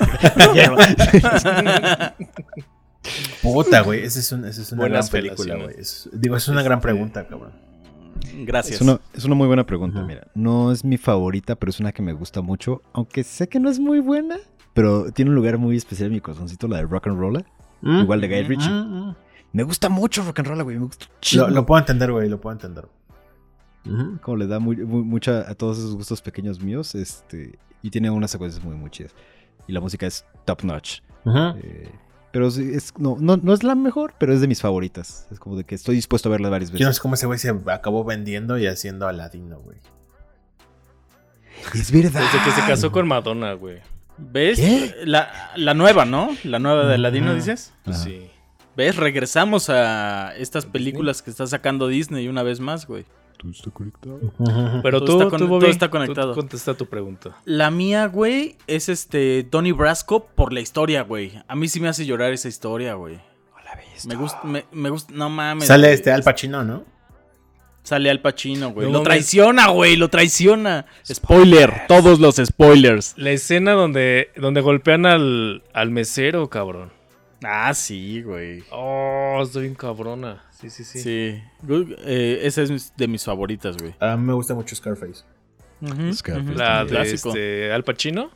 [3.41, 4.03] Puta, güey.
[4.03, 5.75] Esa es, un- esa es una Buenas gran película, güey.
[6.13, 7.51] Digo, es una gran pregunta, cabrón.
[8.45, 8.75] Gracias.
[8.75, 10.27] Es una, es una muy buena pregunta, mira.
[10.35, 12.81] No es mi favorita, pero es una que me gusta mucho.
[12.93, 14.37] Aunque sé que no es muy buena,
[14.73, 17.45] pero tiene un lugar muy especial en mi corazoncito, la de Rock and Roll.
[17.83, 18.69] Igual de Guy Ritchie.
[18.69, 19.15] Mm, mm.
[19.53, 20.77] Me gusta mucho Rock and Roll, güey.
[20.77, 21.47] Me gusta chido.
[21.47, 22.29] Lo, lo puedo entender, güey.
[22.29, 22.87] Lo puedo entender.
[24.21, 26.93] Como le da muy, muy- mucha a todos esos gustos pequeños míos.
[26.95, 29.13] Este, y tiene unas secuencias muy, muy chidas.
[29.67, 30.99] Y la música es top notch.
[31.25, 31.89] Eh,
[32.31, 35.27] pero sí, es, no, no, no es la mejor, pero es de mis favoritas.
[35.31, 36.95] Es como de que estoy dispuesto a verla varias Yo no veces.
[36.97, 39.77] sé cómo ese güey se acabó vendiendo y haciendo Aladino, güey.
[41.75, 42.21] Es verdad.
[42.21, 43.79] Desde que se casó con Madonna, güey.
[44.17, 44.59] ¿Ves?
[44.59, 44.93] ¿Qué?
[45.05, 46.29] La, la nueva, ¿no?
[46.43, 47.73] La nueva de Aladino, dices.
[47.83, 48.05] Pues Ajá.
[48.05, 48.29] sí.
[48.75, 48.95] ¿Ves?
[48.95, 53.05] Regresamos a estas películas que está sacando Disney una vez más, güey.
[53.41, 54.19] Tú estás conectado.
[54.83, 56.35] Pero Todo tú, está con- tú, todo está tú conectado.
[56.35, 57.35] contesta tu pregunta.
[57.45, 61.33] La mía, güey, es este Donnie Brasco por la historia, güey.
[61.47, 63.19] A mí sí me hace llorar esa historia, güey.
[64.07, 65.65] Me gusta, me, me gusta, no mames.
[65.67, 65.93] Sale güey.
[65.95, 66.83] este Al Pacino, ¿no?
[67.83, 68.87] Sale Al Pacino, güey.
[68.91, 70.85] No lo traiciona, güey, lo traiciona.
[71.11, 73.13] Spoiler, todos los spoilers.
[73.17, 76.91] La escena donde, donde golpean al, al mesero, cabrón.
[77.43, 78.63] Ah, sí, güey.
[78.71, 80.43] Oh, estoy bien cabrona.
[80.51, 80.99] Sí, sí, sí.
[81.01, 81.43] Sí.
[81.63, 83.95] Good- eh, esa es de mis favoritas, güey.
[83.99, 85.23] A mí me gusta mucho Scarface.
[86.13, 86.53] Scarface.
[86.55, 88.29] La de este, Al Pacino.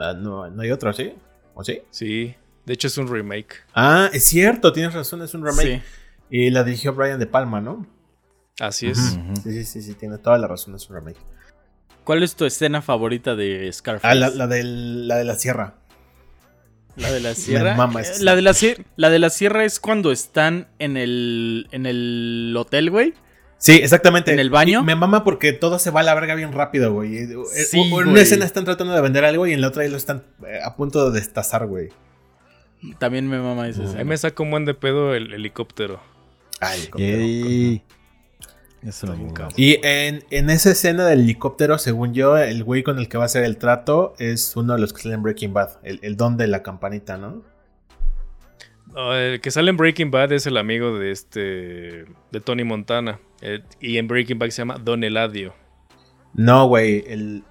[0.00, 1.12] Ah, no, no hay otro, ¿sí?
[1.54, 1.80] ¿O sí?
[1.90, 2.34] Sí.
[2.66, 3.54] De hecho, es un remake.
[3.74, 5.62] Ah, es cierto, tienes razón, es un remake.
[5.78, 5.82] Sí.
[6.30, 7.86] Y la dirigió Brian De Palma, ¿no?
[8.58, 8.98] Así es.
[9.42, 11.18] Sí, sí, sí, sí, tiene toda la razón, es un remake.
[12.04, 14.06] ¿Cuál es tu escena favorita de Scarface?
[14.06, 15.74] Ah, la, la del- la de la sierra.
[16.96, 17.74] La de la sierra.
[17.76, 18.84] mama Eh, esa la de la sierra.
[18.96, 23.14] La de la sierra es cuando están en el en el hotel, güey.
[23.58, 24.32] Sí, exactamente.
[24.32, 24.80] ¿En el baño?
[24.80, 27.16] Y me mama porque todo se va a la verga bien rápido, güey.
[27.18, 27.28] Eh,
[27.70, 28.22] Sí, en una güey.
[28.22, 30.76] escena están tratando de vender algo y en la otra ya lo están eh, a
[30.76, 31.90] punto de destazar, güey.
[32.98, 33.88] También me mama esa Ujú.
[33.88, 34.04] Ahí escena.
[34.08, 36.00] me saca un buen de pedo el helicóptero.
[36.60, 37.82] Ay, Yay.
[38.82, 39.54] Eso lo bien muy cabrón.
[39.56, 43.24] Y en, en esa escena del helicóptero, según yo, el güey con el que va
[43.24, 45.78] a hacer el trato es uno de los que salen en Breaking Bad.
[45.82, 47.42] El, el don de la campanita, ¿no?
[48.94, 51.40] No, el que sale en Breaking Bad es el amigo de este.
[51.40, 53.20] de Tony Montana.
[53.40, 55.54] Eh, y en Breaking Bad se llama Don Eladio.
[56.34, 57.04] No, güey.
[57.06, 57.44] El,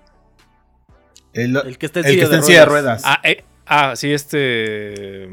[1.34, 3.02] el, El que está en el silla que está de en silla de ruedas.
[3.02, 3.04] ruedas.
[3.06, 5.30] Ah, eh, ah, sí, este.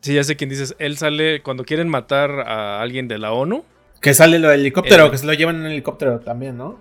[0.00, 0.74] Sí, ya sé quién dices.
[0.78, 3.64] Él sale cuando quieren matar a alguien de la ONU.
[4.00, 6.78] Que sale lo del helicóptero, El- que se lo llevan en el helicóptero también, ¿no?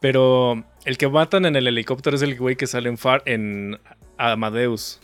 [0.00, 3.80] Pero el que matan en el helicóptero es el güey que sale en, Far, en
[4.18, 5.00] Amadeus.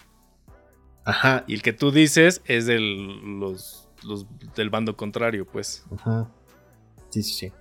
[1.05, 1.45] Ajá.
[1.47, 5.85] Y el que tú dices es del, los, los del bando contrario, pues.
[5.97, 6.29] Ajá.
[7.11, 7.53] Sí, sí, sí.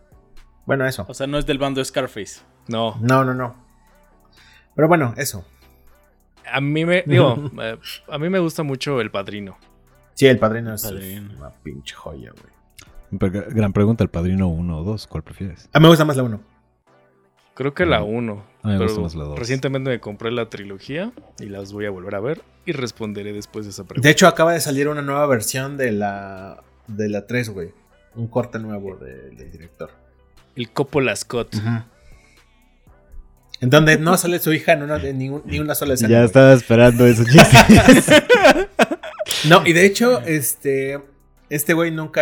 [0.66, 1.06] Bueno, eso.
[1.08, 2.42] O sea, no es del bando Scarface.
[2.68, 2.98] No.
[3.02, 3.56] No, no, no.
[4.76, 5.46] Pero bueno, eso.
[6.52, 7.04] A mí me.
[7.06, 7.78] Digo, eh,
[8.10, 9.58] a mí me gusta mucho el padrino.
[10.16, 11.32] Sí, el padrino es Padrino.
[11.38, 12.57] una pinche joya, güey.
[13.12, 15.08] Gran pregunta, ¿el padrino 1 o 2?
[15.08, 15.70] ¿Cuál prefieres?
[15.74, 16.42] A mí me gusta más la 1.
[17.54, 18.16] Creo que la Mm.
[18.16, 18.44] 1.
[18.64, 19.40] A mí me gusta más la dos.
[19.40, 23.66] recientemente me compré la trilogía y las voy a volver a ver y responderé después
[23.66, 24.06] de esa pregunta.
[24.08, 27.72] De hecho, acaba de salir una nueva versión de la de la 3, güey.
[28.16, 29.90] Un corte nuevo de- del director.
[30.56, 31.56] El Coppola Scott.
[33.60, 36.10] En donde no sale su hija en una, en ningún- ni una sola escena.
[36.12, 37.24] Ya estaba esperando eso.
[39.50, 41.00] No, y de hecho, este
[41.50, 42.22] este güey nunca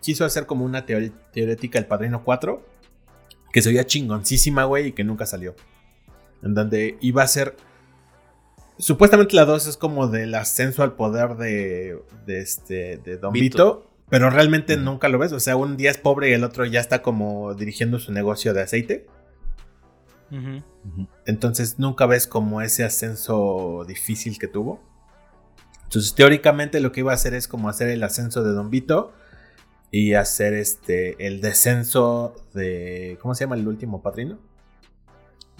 [0.00, 2.64] quiso hacer como una teorética El Padrino 4,
[3.52, 5.54] que se oía chingoncísima, güey, y que nunca salió.
[6.42, 7.56] En donde iba a ser...
[8.78, 13.42] Supuestamente la 2 es como del ascenso al poder de, de, este, de Don Vito.
[13.42, 13.90] Vito.
[14.08, 15.32] Pero realmente nunca lo ves.
[15.32, 18.54] O sea, un día es pobre y el otro ya está como dirigiendo su negocio
[18.54, 19.06] de aceite.
[21.26, 24.80] Entonces nunca ves como ese ascenso difícil que tuvo.
[25.84, 29.12] Entonces teóricamente lo que iba a hacer es como hacer el ascenso de Don Vito
[29.90, 34.38] y hacer este el descenso de ¿cómo se llama el último padrino?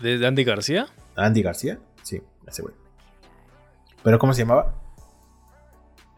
[0.02, 0.86] ¿De Andy García?
[1.16, 1.78] Andy García.
[2.02, 2.74] Sí, ese güey.
[4.02, 4.74] ¿Pero cómo se llamaba?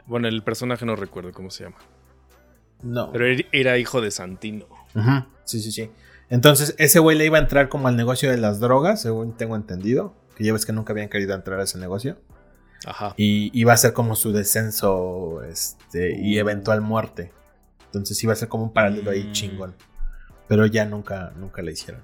[0.06, 1.76] Bueno, el personaje no recuerdo cómo se llama.
[2.82, 3.12] No.
[3.12, 4.66] Pero er- era hijo de Santino.
[4.94, 5.90] Ujú, Sí, sí, sí.
[6.28, 9.56] Entonces ese güey le iba a entrar como al negocio de las drogas, según tengo
[9.56, 10.14] entendido.
[10.36, 12.18] Que ya ves que nunca habían querido entrar a ese negocio.
[12.86, 13.14] Ajá.
[13.16, 17.32] Y iba a ser como su descenso este, y eventual muerte.
[17.92, 19.32] Entonces iba a ser como un paralelo ahí Mm.
[19.32, 19.74] chingón.
[20.48, 22.02] Pero ya nunca, nunca le hicieron.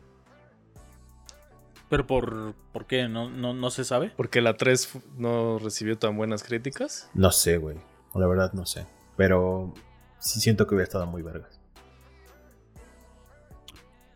[1.88, 3.09] ¿Pero por, por qué?
[3.09, 4.12] ¿No, no, ¿No se sabe?
[4.16, 7.09] Porque la 3 fu- no recibió tan buenas críticas.
[7.14, 7.77] No sé, güey.
[8.14, 8.87] La verdad no sé.
[9.16, 9.72] Pero
[10.18, 11.61] sí siento que hubiera estado muy vergas.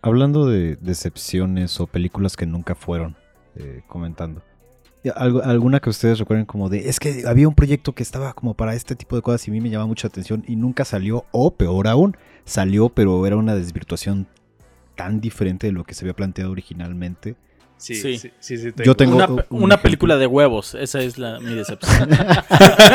[0.03, 3.17] Hablando de decepciones o películas que nunca fueron,
[3.57, 4.43] eh, comentando.
[5.03, 8.33] ¿Y algo- ¿Alguna que ustedes recuerden como de, es que había un proyecto que estaba
[8.35, 10.85] como para este tipo de cosas y a mí me llama mucha atención y nunca
[10.85, 14.27] salió, o peor aún, salió pero era una desvirtuación
[14.97, 17.37] tan diferente de lo que se había planteado originalmente?
[17.79, 18.19] Sí, Sí.
[18.19, 19.17] sí, sí, sí, Yo tengo
[19.49, 20.75] una un película de huevos.
[20.75, 22.11] Esa es la, mi decepción.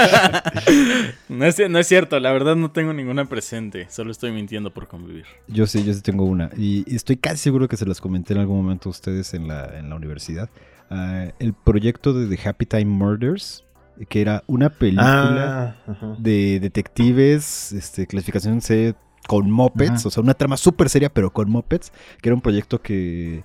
[1.29, 3.87] no, es, no es cierto, la verdad no tengo ninguna presente.
[3.89, 5.25] Solo estoy mintiendo por convivir.
[5.47, 6.51] Yo sí, yo sí tengo una.
[6.55, 9.47] Y y estoy casi seguro que se las comenté en algún momento a ustedes en
[9.47, 10.49] la, en la universidad.
[10.89, 13.63] Ah, el proyecto de The Happy Time Murders,
[14.09, 18.95] que era una película Ah, de detectives, este, clasificación C
[19.27, 20.07] con mopeds, Ajá.
[20.07, 23.43] o sea, una trama súper seria, pero con mopeds, que era un proyecto que...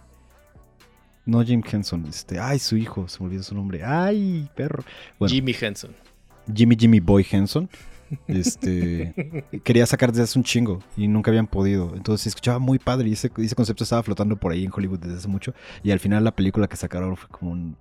[1.27, 4.83] No Jim Henson, este, ay, su hijo, se me olvidó su nombre, ay, perro.
[5.19, 5.95] Bueno, Jimmy Henson.
[6.53, 7.69] Jimmy Jimmy Boy Henson.
[8.27, 11.95] Este quería sacar desde hace un chingo y nunca habían podido.
[11.95, 14.99] Entonces se escuchaba muy padre y ese, ese concepto estaba flotando por ahí en Hollywood
[14.99, 15.55] desde hace mucho.
[15.83, 17.77] Y al final la película que sacaron fue como un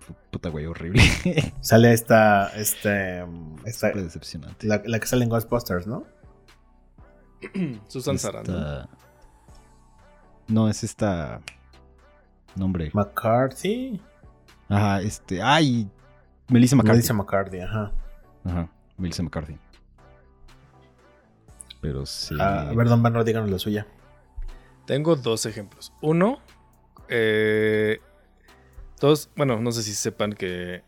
[0.00, 1.02] fue puta güey horrible.
[1.60, 3.20] Sale esta, este,
[3.64, 4.66] esta- Súper decepcionante.
[4.66, 6.04] la, la que sale en Ghostbusters, ¿no?
[7.88, 8.88] Susan Esta- Sarandon.
[10.48, 11.40] No, es esta.
[12.56, 12.90] Nombre.
[12.94, 14.00] McCarthy.
[14.68, 15.42] Ajá, este.
[15.42, 15.88] ¡Ay!
[16.48, 16.96] Melissa McCarthy.
[16.96, 17.92] Melissa McCarthy, ajá.
[18.44, 19.58] Ajá, Melissa McCarthy.
[21.80, 22.34] Pero sí.
[22.40, 23.86] Ah, a ver, Don Barno, díganos la suya.
[24.86, 25.92] Tengo dos ejemplos.
[26.00, 26.40] Uno,
[27.08, 28.00] eh,
[29.00, 30.82] dos, bueno, no sé si sepan que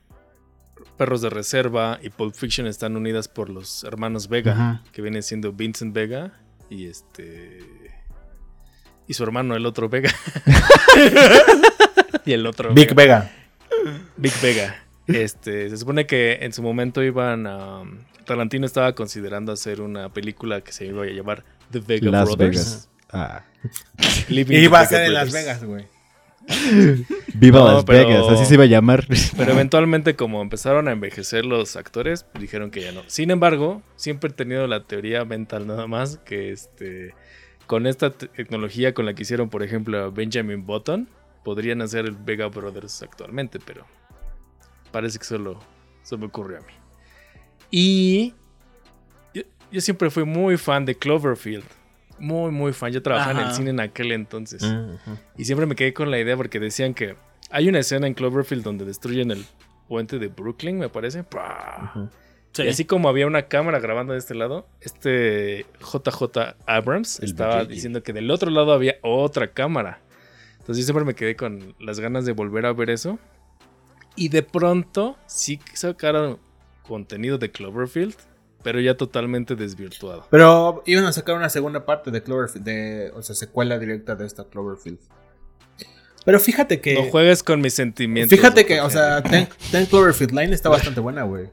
[0.96, 4.82] Perros de Reserva y Pulp Fiction están unidas por los hermanos Vega, Ajá.
[4.92, 6.32] que vienen siendo Vincent Vega
[6.68, 7.90] y este
[9.06, 10.10] y su hermano el otro Vega.
[12.24, 13.30] y el otro Big Vega.
[14.16, 14.76] Big Vega.
[15.06, 17.82] Este, se supone que en su momento iban a.
[18.24, 22.56] Tarantino estaba considerando hacer una película que se iba a llamar The Vega Las Brothers.
[22.56, 22.88] Vegas.
[23.12, 23.42] Ah.
[24.28, 25.32] Iba a ser en Las Brothers.
[25.32, 25.86] Vegas, güey.
[27.34, 29.06] Viva No, Las pero- Vegas, así se iba a llamar.
[29.36, 33.02] Pero eventualmente, como empezaron a envejecer los actores, dijeron que ya no.
[33.06, 37.14] Sin embargo, siempre he tenido la teoría mental nada más que este.
[37.66, 41.08] Con esta te- tecnología con la que hicieron, por ejemplo, a Benjamin Button,
[41.44, 43.86] podrían hacer el Vega Brothers actualmente, pero
[44.90, 45.60] parece que solo
[46.02, 46.72] se me ocurrió a mí.
[47.70, 48.34] Y
[49.34, 51.64] yo, yo siempre fui muy fan de Cloverfield.
[52.18, 52.92] Muy, muy fan.
[52.92, 54.62] Yo trabajaba en el cine en aquel entonces.
[54.62, 55.12] Mm.
[55.38, 57.16] Y siempre me quedé con la idea porque decían que
[57.50, 59.44] hay una escena en Cloverfield donde destruyen el
[59.88, 61.24] puente de Brooklyn, me parece.
[62.58, 67.64] Y así como había una cámara grabando de este lado, este JJ Abrams El estaba
[67.64, 70.00] diciendo que del otro lado había otra cámara.
[70.58, 73.18] Entonces yo siempre me quedé con las ganas de volver a ver eso.
[74.14, 76.38] Y de pronto sí sacaron
[76.90, 78.16] contenido de Cloverfield,
[78.64, 80.26] pero ya totalmente desvirtuado.
[80.28, 84.26] Pero iban a sacar una segunda parte de Cloverfield, de, o sea, secuela directa de
[84.26, 84.98] esta Cloverfield.
[86.24, 86.94] Pero fíjate que.
[86.94, 88.36] No juegues con mis sentimientos.
[88.36, 89.22] fíjate que, o sea.
[89.22, 91.48] Ten, Ten Cloverfield Line está bastante buena, güey.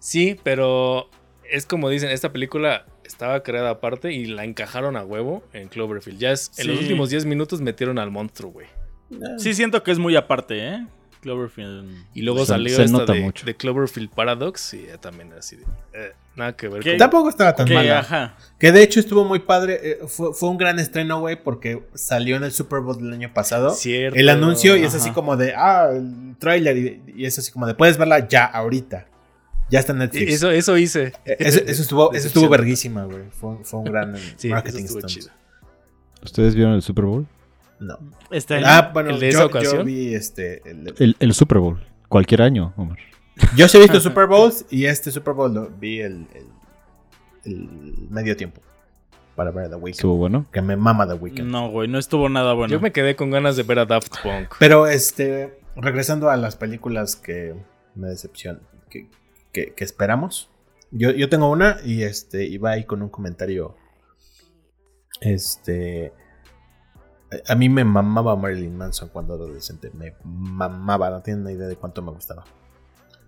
[0.00, 1.08] Sí, pero
[1.48, 6.18] es como dicen, esta película estaba creada aparte y la encajaron a huevo en Cloverfield.
[6.18, 8.66] Ya es, en los últimos 10 minutos metieron al monstruo, güey.
[9.38, 10.86] Sí, siento que es muy aparte, ¿eh?
[11.22, 12.04] Cloverfield.
[12.12, 13.46] Y luego Se- salió se esta nota de, mucho.
[13.46, 15.62] de Cloverfield Paradox y ya también era así de...
[15.94, 16.96] eh, nada que ver con...
[16.98, 18.00] Tampoco estaba tan Que, mala.
[18.00, 18.36] ajá.
[18.58, 19.78] Que de hecho estuvo muy padre.
[19.82, 23.32] eh, fue, fue un gran estreno, güey, porque salió en el Super Bowl del año
[23.32, 23.70] pasado.
[23.70, 24.18] Cierto.
[24.18, 27.66] El anuncio y es así como de, ah, el tráiler y, y es así como
[27.66, 29.06] de, puedes verla ya, ahorita.
[29.70, 30.34] Ya está en Netflix.
[30.34, 31.12] Eso, eso hice.
[31.24, 33.22] Eh, eso, eso estuvo, eso estuvo verguísima, güey.
[33.30, 35.24] Fue, fue un gran Sí, marketing eso estuvo stunt.
[35.24, 35.34] chido.
[36.22, 37.26] ¿Ustedes vieron el Super Bowl?
[37.82, 37.98] No.
[38.30, 39.86] Está en- Ah, bueno, ¿El de yo, esa yo ocasión?
[39.86, 40.62] vi este.
[40.70, 41.84] el- El, el Super Bowl.
[42.08, 42.98] Cualquier año, Omar.
[43.56, 46.46] yo sí he visto Super Bowls y este Super Bowl lo vi el, el,
[47.44, 48.60] el medio tiempo
[49.34, 49.96] para ver The Weeknd.
[49.96, 50.46] Estuvo bueno.
[50.52, 51.44] Que me mama The Weeknd.
[51.50, 52.70] No, güey, no estuvo nada bueno.
[52.72, 54.54] Yo me quedé con ganas de ver a Daft Punk.
[54.58, 57.54] Pero este, regresando a las películas que
[57.94, 59.08] me decepcionan, que,
[59.52, 60.50] que- que esperamos.
[60.90, 63.74] Yo, yo tengo una y este iba ahí con un comentario.
[65.22, 66.12] Este.
[67.48, 69.90] A mí me mamaba Marilyn Manson cuando era adolescente.
[69.94, 72.44] Me mamaba, no tienen una idea de cuánto me gustaba.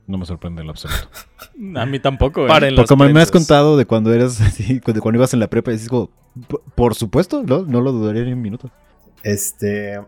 [0.07, 1.09] No me sorprende en lo absoluto.
[1.77, 2.47] A mí tampoco.
[2.47, 5.40] Paren Porque los como me has contado de cuando eras así, cuando, cuando ibas en
[5.40, 6.11] la prepa, y dices como,
[6.49, 8.71] "Por- por supuesto, no, no lo dudaría ni un minuto.
[9.23, 10.01] Este.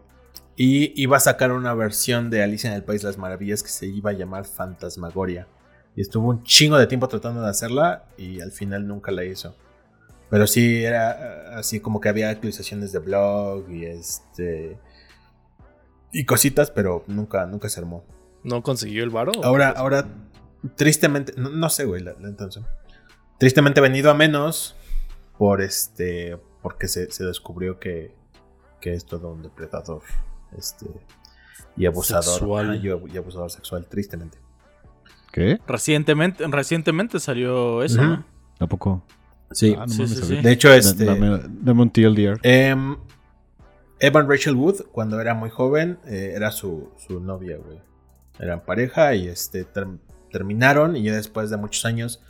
[0.58, 3.68] Y iba a sacar una versión de Alicia en el País de las Maravillas que
[3.68, 5.46] se iba a llamar Fantasmagoria.
[5.94, 9.54] Y estuvo un chingo de tiempo tratando de hacerla y al final nunca la hizo.
[10.30, 14.78] Pero sí era eh, así como que había actualizaciones de blog y este.
[16.12, 18.04] Y cositas, pero nunca, nunca se armó.
[18.42, 19.32] ¿No consiguió el varo?
[19.42, 20.06] Ahora, ahora,
[20.76, 22.66] tristemente, no, no sé, güey, la, la intención.
[23.38, 24.76] Tristemente venido a menos
[25.36, 28.14] por este, porque se, se descubrió que,
[28.80, 30.02] que es todo un depredador,
[30.56, 30.86] este,
[31.76, 32.80] y abusador, Sexual.
[32.82, 34.38] y, y abusador sexual, tristemente.
[35.32, 35.58] ¿Qué?
[35.66, 38.00] Recientemente, recientemente salió eso.
[38.02, 38.24] ¿no?
[38.58, 39.02] ¿A poco?
[39.52, 39.74] Sí.
[39.78, 40.36] Ah, no Sí, sí, sí.
[40.36, 42.38] De hecho, este, Dame, dame un TLDR.
[42.42, 42.96] em,
[44.00, 47.80] Evan Rachel Wood, cuando era muy joven, eh, era su, su novia, güey.
[48.38, 49.86] Eran pareja y este ter-
[50.30, 52.22] terminaron y ya después de muchos años,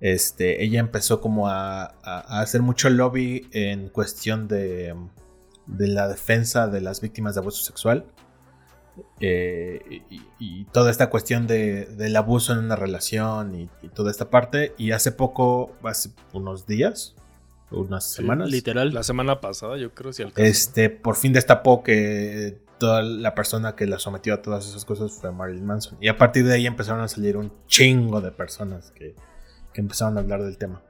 [0.00, 4.94] este, ella empezó como a, a- a hacer mucho lobby en cuestión de,
[5.66, 8.06] de la defensa de las víctimas de abuso sexual.
[9.20, 14.10] Eh, y, y toda esta cuestión de- del abuso en una relación y, y toda
[14.10, 14.74] esta parte.
[14.78, 17.14] Y hace poco, hace unos días,
[17.70, 18.92] unas semanas, Literal.
[18.94, 20.48] La semana pasada, yo creo, si alcanzó.
[20.48, 25.12] este, por fin destapó que toda la persona que la sometió a todas esas cosas
[25.12, 25.96] fue Marilyn Manson.
[26.00, 29.14] Y a partir de ahí empezaron a salir un chingo de personas que,
[29.72, 30.82] que empezaron a hablar del tema.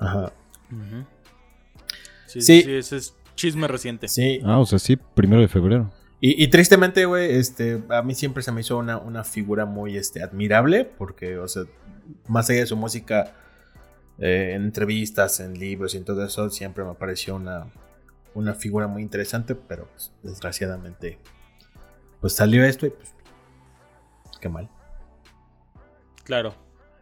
[0.00, 0.32] Ajá.
[0.70, 1.04] Ujú.
[2.26, 2.60] Sí, Sí.
[2.60, 4.08] sí, sí, ese es chisme reciente.
[4.08, 4.40] Sí.
[4.44, 5.90] Ah, o sea, sí, primero de febrero.
[6.20, 9.96] Y, y tristemente, güey, este, a mí siempre se me hizo una, una figura muy
[9.96, 11.64] este, admirable, porque, o sea,
[12.28, 13.34] más allá de su música,
[14.18, 17.66] eh, en entrevistas, en libros y en todo eso, siempre me pareció una,
[18.34, 21.18] una figura muy interesante, pero pues, desgraciadamente,
[22.20, 23.14] pues salió esto y pues,
[24.40, 24.70] qué mal.
[26.24, 26.54] Claro.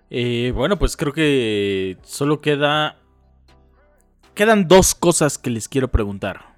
[0.08, 2.99] Eh, bueno, pues creo que solo queda.
[4.40, 6.54] Quedan dos cosas que les quiero preguntar.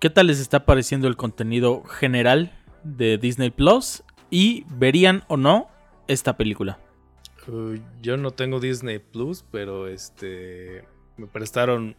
[0.00, 4.02] ¿Qué tal les está pareciendo el contenido general de Disney Plus?
[4.30, 5.68] ¿Y verían o no
[6.08, 6.80] esta película?
[7.46, 10.82] Uh, yo no tengo Disney Plus, pero este
[11.16, 11.94] me prestaron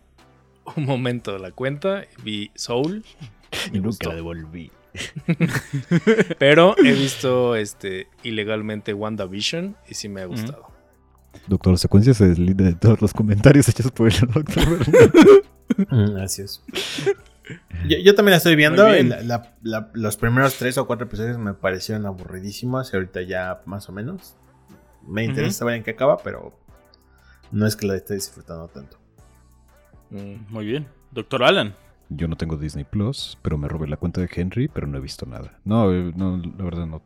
[0.76, 3.06] un momento la cuenta, vi Soul,
[3.72, 4.10] me gustó.
[4.10, 4.70] devolví.
[6.40, 10.75] pero he visto este ilegalmente WandaVision y sí me ha gustado.
[11.48, 14.80] Doctor Secuencia se deslinda de todos los comentarios hechos por el doctor.
[16.22, 16.62] Así es.
[17.88, 18.84] Yo, yo también la estoy viendo.
[18.88, 22.92] La- la- la- los primeros tres o cuatro episodios me parecieron aburridísimos.
[22.92, 24.36] Y ahorita ya más o menos.
[25.08, 25.58] Me interesa Ujú.
[25.60, 26.58] saber en qué acaba, pero
[27.52, 28.98] no es que la esté disfrutando tanto.
[30.10, 30.52] Mm.
[30.52, 30.88] Muy bien.
[31.12, 31.76] Doctor Alan.
[32.10, 35.02] Yo no tengo Disney Plus, pero me robé la cuenta de Henry, pero no he
[35.02, 35.60] visto nada.
[35.64, 37.02] No, eh, no la verdad no.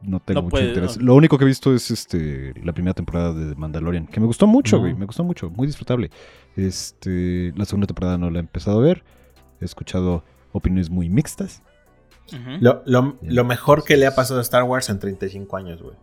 [0.00, 0.96] No tengo No mucho puede, interés.
[0.98, 1.04] no.
[1.06, 4.46] Lo único que he visto es este la primera temporada de Mandalorian, que me gustó
[4.46, 4.94] mucho, güey.
[4.94, 6.10] Me gustó mucho, muy disfrutable.
[6.56, 9.04] Este, la segunda temporada no la he empezado a ver.
[9.60, 11.62] He escuchado opiniones muy mixtas.
[12.60, 15.96] Lo, lo- lo mejor que le ha pasado a Star Wars en 35 años, güey.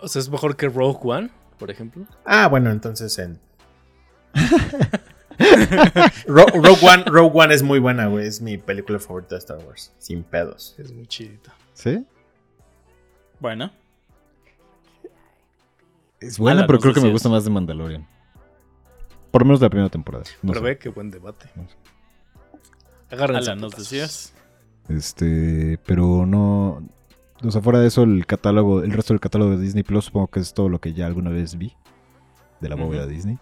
[0.00, 2.04] O sea, es mejor que Rogue One, por ejemplo.
[2.24, 3.38] Ah, bueno, entonces en.
[6.26, 8.26] Ro- Rogue, One, Rogue One es muy buena, güey.
[8.26, 9.92] Es mi película favorita de Star Wars.
[9.98, 10.74] Sin pedos.
[10.78, 11.54] Es muy chidita.
[11.74, 12.04] ¿Sí?
[13.40, 13.70] Bueno.
[16.20, 18.06] Es buena, pero creo que me gusta más de Mandalorian.
[19.30, 20.24] Por lo menos la primera temporada.
[20.42, 20.64] No Pero sé.
[20.66, 21.50] ve qué buen debate.
[21.54, 21.76] No sé.
[23.10, 23.50] Agárrense.
[23.50, 24.32] Alan, a nos decías.
[24.88, 26.82] Este, pero no.
[27.44, 30.28] O sea, fuera de eso, el catálogo, el resto del catálogo de Disney Plus, supongo
[30.28, 31.74] que es todo lo que ya alguna vez vi
[32.60, 33.10] de la bóveda Ujú.
[33.12, 33.38] Disney.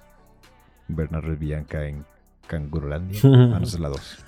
[0.88, 2.04] Bernard Bianca en
[2.46, 3.20] Cangurolandia.
[3.24, 4.24] ah, no, esa es la 2.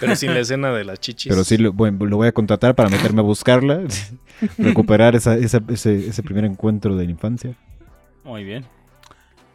[0.00, 1.30] Pero sin la escena de las chichis.
[1.30, 3.82] Pero sí, lo, bueno, lo voy a contratar para meterme a buscarla,
[4.58, 7.54] recuperar esa, esa- ese, ese primer encuentro de la infancia.
[8.24, 8.64] Muy bien.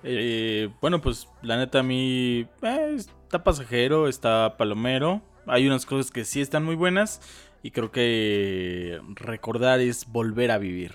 [0.03, 5.21] Eh, bueno, pues la neta a mí eh, está pasajero, está palomero.
[5.47, 7.21] Hay unas cosas que sí están muy buenas
[7.63, 10.93] y creo que recordar es volver a vivir.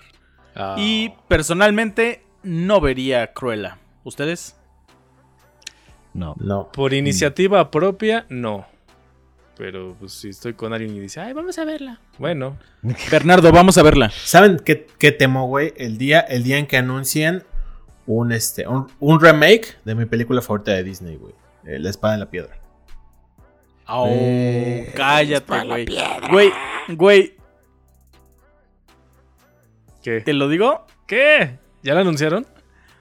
[0.55, 0.75] Ah.
[0.77, 3.79] Y personalmente no vería Cruella.
[4.03, 4.55] ¿Ustedes?
[6.13, 6.35] No.
[6.39, 6.71] No.
[6.71, 8.65] Por iniciativa propia, no.
[9.57, 11.99] Pero pues si estoy con alguien y dice, ay, vamos a verla.
[12.17, 12.57] Bueno,
[13.11, 14.09] Bernardo, vamos a verla.
[14.09, 15.73] ¿Saben qué, qué temo, güey?
[15.77, 17.43] El día, el día en que anuncien
[18.05, 21.33] un, este, un, un remake de mi película favorita de Disney, güey.
[21.65, 22.57] Eh, La espada en la piedra.
[23.87, 25.85] Oh, Eh, cállate, güey.
[25.85, 26.27] piedra.
[26.31, 26.51] Güey,
[26.89, 27.35] güey,
[30.03, 30.21] ¿qué?
[30.21, 30.85] ¿te lo digo?
[31.07, 31.57] ¿Qué?
[31.83, 32.45] ¿Ya la anunciaron?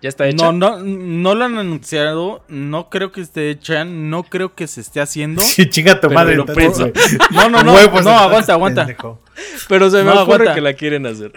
[0.00, 0.52] ¿Ya está hecha?
[0.52, 2.44] No, no, no lo han anunciado.
[2.48, 3.84] No creo que esté hecha.
[3.84, 5.40] No creo que se esté haciendo.
[5.44, 6.36] Sí, chinga tu madre.
[6.36, 6.90] lo pienso.
[7.32, 7.74] No, no, no.
[7.74, 8.86] Huevos, no, aguanta, aguanta.
[8.86, 9.20] pendejo.
[9.68, 10.54] Pero se me No, ocurre aguanta.
[10.54, 11.32] que la quieren hacer.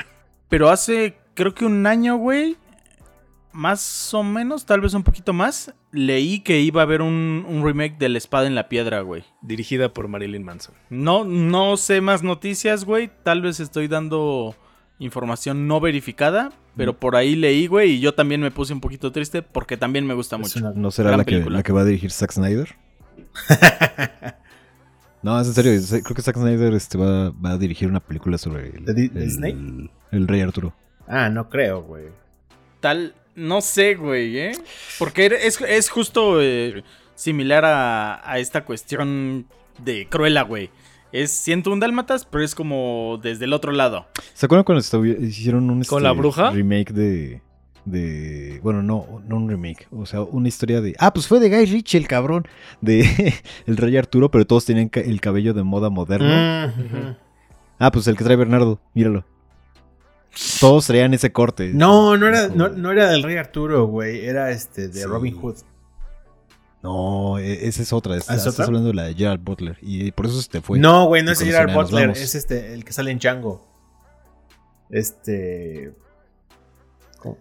[0.50, 2.58] Pero hace, creo que un año, güey.
[3.54, 5.74] Más o menos, tal vez un poquito más.
[5.92, 9.26] Leí que iba a haber un, un remake de La Espada en la Piedra, güey.
[9.42, 10.74] Dirigida por Marilyn Manson.
[10.90, 13.12] No, no sé más noticias, güey.
[13.24, 14.56] Tal vez estoy dando
[15.00, 16.52] información no verificada.
[16.78, 17.92] Pero por ahí leí, güey.
[17.94, 20.60] Y yo también me puse un poquito triste porque también me gusta mucho.
[20.60, 21.58] una- ¿No será Gran la que, película.
[21.58, 22.76] la que va a dirigir Zack Snyder?
[25.22, 26.02] no, es en serio.
[26.04, 29.12] Creo que Zack Snyder este, va, va a dirigir una película sobre el, ¿De Di-
[29.14, 29.90] el- Disney?
[30.12, 30.74] el Rey Arturo.
[31.08, 32.06] Ah, no creo, güey.
[32.80, 34.52] Tal, no sé, güey, ¿eh?
[34.98, 36.84] Porque era- es, es justo eh,
[37.16, 39.46] similar a, a esta cuestión
[39.84, 40.70] de Cruella, güey.
[41.12, 44.06] Es 101 Dálmatas, pero es como desde el otro lado.
[44.34, 44.82] ¿Se acuerdan cuando
[45.26, 46.52] hicieron un ¿Con este, la bruja?
[46.52, 47.42] remake de,
[47.86, 48.60] de.
[48.64, 49.88] Bueno, no, no un remake.
[49.92, 50.96] O sea, una historia de.
[51.00, 52.48] Ah, pues fue de Guy Ritchie, el cabrón.
[52.80, 53.34] De
[53.68, 56.28] El Rey Arturo, pero todos tenían ca- el cabello de moda moderno.
[56.28, 57.16] Mm.
[57.80, 59.26] Ah, pues el que trae Bernardo, míralo.
[60.62, 61.72] Todos traían ese corte.
[61.74, 64.26] No, no era, no, era del Rey Arturo, güey.
[64.26, 65.06] Era este de Sí.
[65.06, 65.56] Robin Hood.
[66.84, 68.14] No, e- esa es otra.
[68.16, 68.66] ¿Ah, es estás otra?
[68.66, 69.78] hablando de la de Gerald Butler.
[69.82, 70.80] Y por eso se te fue.
[70.80, 72.10] No, güey, no es Gerard Butler.
[72.12, 73.68] Es este, el que sale en Django.
[74.90, 75.94] Este.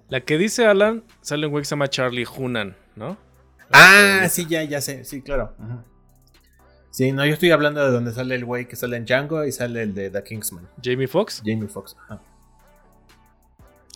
[0.08, 3.16] La que dice Alan sale un güey que se llama Charlie Hunan, ¿no?
[3.72, 5.04] Ah, sí, ya, ya sé.
[5.04, 5.54] Sí, claro.
[6.90, 9.52] Sí, no, yo estoy hablando de donde sale el güey que sale en Django y
[9.52, 10.68] sale el de The Kingsman.
[10.82, 11.40] Jamie Foxx.
[11.44, 11.96] Jamie Foxx.
[12.08, 12.20] Ajá,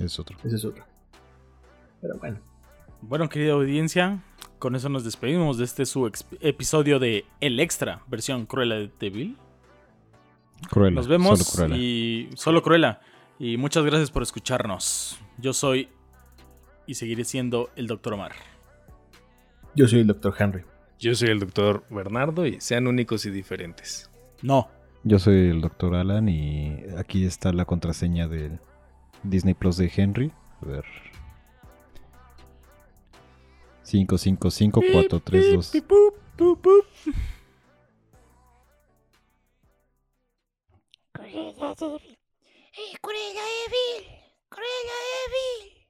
[0.01, 0.39] Es otro.
[0.45, 0.85] ese es otro.
[2.01, 2.39] Pero bueno.
[3.03, 4.23] Bueno, querida audiencia,
[4.65, 6.11] con eso nos despedimos de este su
[6.41, 9.37] episodio de El Extra, versión Cruella de Devil.
[10.71, 10.95] Cruella.
[10.95, 11.77] Nos vemos Solo Cruella.
[11.83, 13.01] y solo Cruella.
[13.39, 15.21] Y muchas gracias por escucharnos.
[15.37, 15.91] Yo soy
[16.87, 18.15] y seguiré siendo el Dr.
[18.15, 18.33] Omar.
[19.77, 20.35] Yo soy el Dr.
[20.39, 20.63] Henry.
[20.99, 24.11] Yo soy el doctor Bernardo y sean únicos y diferentes.
[24.41, 24.71] No.
[25.03, 25.95] Yo soy el Dr.
[25.95, 28.61] Alan y aquí está la contraseña del
[29.25, 30.33] Disney Plus de Henry.
[30.63, 30.85] A ver.
[33.85, 35.73] 555432.
[35.73, 36.85] Pip, pup, pup, pup.
[41.13, 42.17] Cruella de Vil.
[42.77, 44.05] Eh, Cruella de Vil.
[44.49, 45.84] Cruella de Vil.